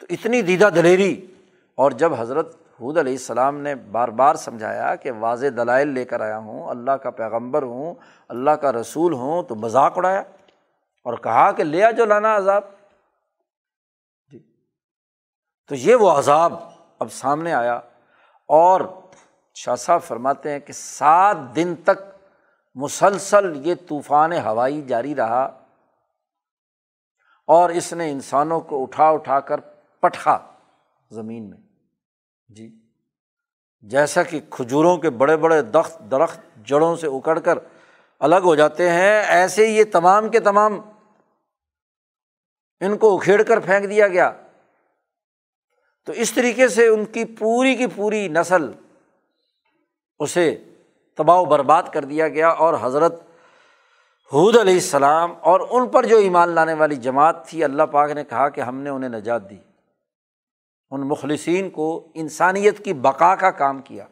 [0.00, 1.26] تو اتنی دیدہ دلیری۔
[1.74, 6.20] اور جب حضرت حود علیہ السلام نے بار بار سمجھایا کہ واضح دلائل لے کر
[6.20, 7.94] آیا ہوں، اللہ کا پیغمبر ہوں،
[8.28, 10.20] اللہ کا رسول ہوں، تو مذاق اڑایا
[11.04, 12.62] اور کہا کہ لیا جو لانا عذاب۔
[14.32, 14.38] جی۔
[15.68, 16.52] تو یہ وہ عذاب
[16.98, 17.80] اب سامنے آیا
[18.48, 18.80] اور
[19.54, 22.28] شاہ صاحب فرماتے ہیں کہ سات دن تک
[22.74, 25.60] مسلسل یہ طوفان ہوائی جاری رہا
[27.46, 29.60] اور اس نے انسانوں کو اٹھا اٹھا کر
[30.00, 30.38] پٹھا
[31.10, 31.58] زمین میں۔
[32.48, 32.74] جی۔
[33.82, 37.58] جیسا کہ کھجوروں کے بڑے بڑے دخت درخت جڑوں سے اکڑ کر
[38.18, 40.80] الگ ہو جاتے ہیں، ایسے یہ تمام کے تمام
[42.80, 44.32] ان کو اکھیڑ کر پھینک دیا گیا۔
[46.04, 48.72] تو اس طریقے سے ان کی پوری کی پوری نسل
[50.18, 50.64] اسے
[51.16, 53.14] تباہ و برباد کر دیا گیا اور حضرت
[54.32, 58.24] حود علیہ السلام اور ان پر جو ایمان لانے والی جماعت تھی، اللہ پاک نے
[58.24, 59.56] کہا کہ ہم نے انہیں نجات دی۔
[60.90, 64.06] ان مخلصین کو انسانیت کی بقا کا کام کیا۔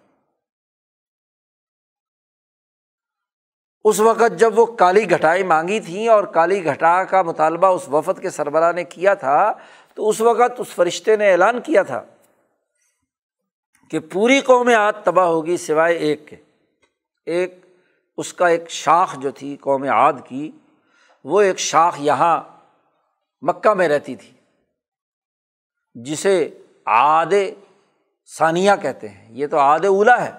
[3.84, 8.20] اس وقت جب وہ کالی گھٹائی مانگی تھیں اور کالی گھٹا کا مطالبہ اس وفد
[8.22, 9.52] کے سربراہ نے کیا تھا،
[9.94, 12.04] تو اس وقت اس فرشتے نے اعلان کیا تھا
[13.90, 16.36] کہ پوری قوم عاد تباہ ہوگی سوائے ایک کے۔
[17.26, 17.54] ایک،
[18.16, 20.50] اس کا ایک شاخ جو تھی قوم عاد کی،
[21.24, 22.40] وہ ایک شاخ یہاں
[23.42, 24.32] مکہ میں رہتی تھی،
[25.94, 26.48] جسے
[26.90, 27.32] آد
[28.38, 30.32] ثانیہ کہتے ہیں۔ یہ تو آد اولا ہے۔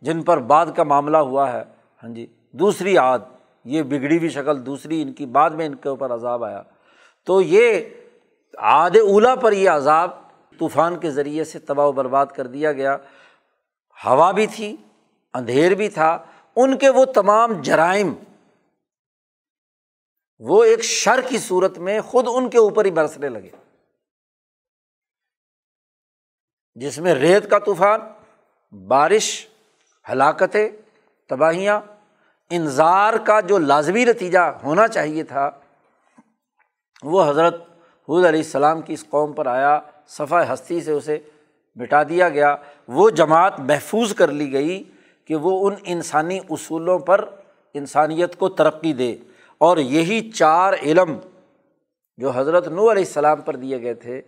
[0.00, 1.62] جن پر بعد کا معاملہ ہوا ہے۔
[2.02, 3.18] ہاں جی دوسری آد،
[3.64, 6.62] یہ بگڑی ہوئی شکل، دوسری ان کی بعد میں ان کے اوپر عذاب آیا۔
[7.26, 7.80] تو یہ
[8.58, 10.10] آد اولا پر یہ عذاب
[10.58, 12.96] طوفان کے ذریعے سے تباہ و برباد کر دیا گیا۔
[14.06, 14.76] ہوا بھی تھی،
[15.34, 16.18] اندھیر بھی تھا۔
[16.56, 18.12] ان کے وہ تمام جرائم،
[20.38, 23.61] وہ ایک شر کی صورت میں خود ان کے اوپر ہی برسنے لگے۔
[26.74, 28.00] جس میں ریت کا طوفان،
[28.86, 29.46] بارش،
[30.12, 30.68] ہلاکتیں،
[31.28, 31.80] تباہیاں
[32.50, 35.50] انظار کا جو لازمی نتیجہ ہونا چاہیے تھا،
[37.02, 37.54] وہ حضرت
[38.08, 41.18] حود علیہ السلام کی اس قوم پر آیا، صفحہ ہستی سے اسے
[41.76, 42.56] مٹا دیا گیا،
[42.88, 44.84] وہ جماعت محفوظ کر لی گئی
[45.24, 47.24] کہ وہ ان انسانی اصولوں پر
[47.74, 49.16] انسانیت کو ترقی دے۔
[49.58, 51.18] اور یہی چار علم
[52.16, 54.22] جو حضرت نو علیہ السلام پر دیے گئے تھے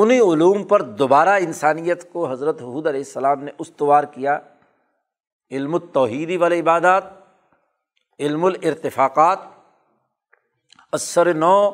[0.00, 4.38] انہیں علوم پر دوبارہ انسانیت کو حضرت حود علیہ السلام نے استوار کیا۔
[5.50, 7.04] علم التوحیدی والے عبادات
[8.18, 9.38] علم الرتفاقات
[10.92, 11.70] اثر نو،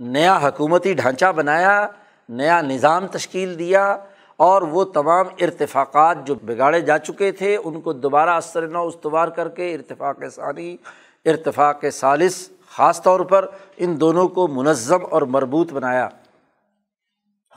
[0.00, 1.86] نیا حکومتی ڈھانچہ بنایا،
[2.28, 3.96] نیا نظام تشکیل دیا
[4.36, 9.28] اور وہ تمام ارتفاقات جو بگاڑے جا چکے تھے، ان کو دوبارہ اثر نو استوار
[9.28, 10.76] کر کے ارتفاق ثانی،
[11.24, 16.08] ارتفاق ثالث، خاص طور پر ان دونوں کو منظم اور مربوط بنایا۔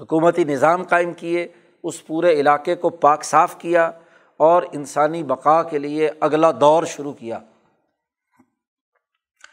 [0.02, 1.48] حکومتی نظام قائم کیے،
[1.84, 3.92] اس پورے علاقے کو پاک صاف کیا
[4.38, 7.40] اور انسانی بقا کے لیے اگلا دور شروع کیا۔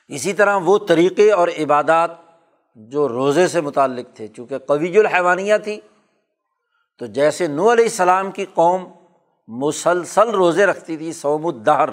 [0.09, 2.11] اسی طرح وہ طریقے اور عبادات
[2.74, 5.80] جو روزے سے متعلق تھے، چونکہ قویج الحوانیہ تھی،
[6.99, 8.84] تو جیسے نو علیہ السلام کی قوم
[9.49, 11.88] مسلسل روزے رکھتی تھی سوم الدہر،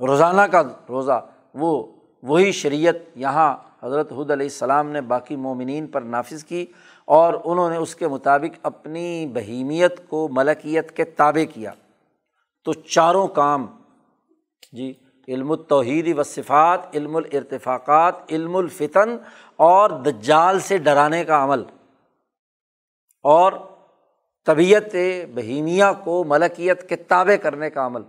[0.00, 1.86] روزانہ کا روزہ، وہ
[2.22, 6.66] وہی شریعت یہاں حضرت حد علیہ السلام نے باقی مومنین پر نافذ کی۔
[7.04, 11.70] اور انہوں نے اس کے مطابق اپنی بہیمیت کو ملکیت کے تابع کیا۔
[12.64, 13.66] تو چاروں کام
[14.72, 14.94] جی
[15.28, 19.16] علم التوحید و صفات، علم الرتفاقات علم الفتن
[19.56, 21.62] اور دجال سے ڈرانے کا عمل۔
[23.22, 23.52] اور
[24.46, 24.96] طبیعت
[25.34, 28.00] بہیمیا کو ملکیت کے تابع کرنے کا عمل۔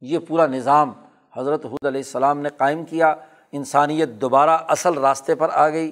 [0.00, 0.92] یہ پورا نظام
[1.36, 3.14] حضرت حد علیہ السلام نے قائم کیا۔
[3.52, 5.90] انسانیت دوبارہ اصل راستے پر آ گئی۔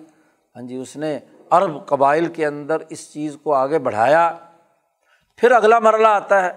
[0.57, 1.19] ہاں جی اس نے
[1.51, 4.33] عرب قبائل کے اندر اس چیز کو آگے بڑھایا۔
[5.37, 6.51] پھر اگلا مرحلہ آتا ہے۔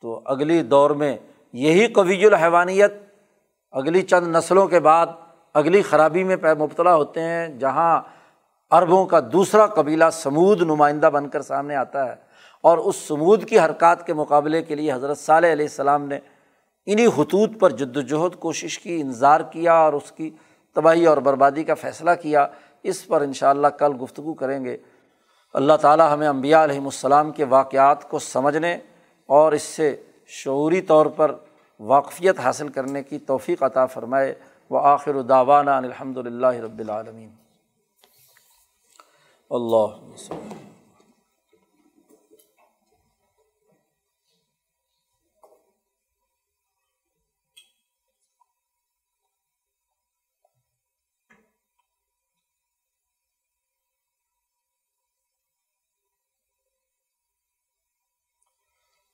[0.00, 1.16] تو اگلی دور میں
[1.52, 2.92] یہی قویج الحیوانیت۔
[3.70, 5.06] اگلی چند نسلوں کے بعد
[5.54, 8.02] اگلی خرابی میں مبتلا ہوتے ہیں، جہاں
[8.70, 12.14] عربوں کا دوسرا قبیلہ سمود نمائندہ بن کر سامنے آتا ہے۔
[12.60, 16.18] اور اس سمود کی حرکات کے مقابلے کے لیے حضرت صالح علیہ السلام نے
[16.86, 20.30] انہیں خطوط پر جد وجہد کوشش کی انظار کیا اور اس کی
[20.74, 22.46] تباہی اور بربادی کا فیصلہ کیا۔
[22.82, 24.76] اس پر ان شاء اللہ کل گفتگو کریں گے۔
[25.52, 28.78] اللہ تعالیٰ ہمیں امبیا علیہم السلام کے واقعات کو سمجھنے
[29.26, 31.34] اور اس سے شعوری طور پر
[31.80, 34.34] واقفیت حاصل کرنے کی توفیق عطا فرمائے۔
[34.70, 37.30] وہ آخر داوانہ الحمد للہ رب العالمین۔
[39.50, 39.86] اللہ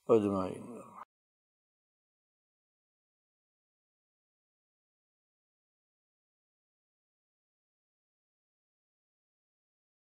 [0.09, 0.68] اجمعین۔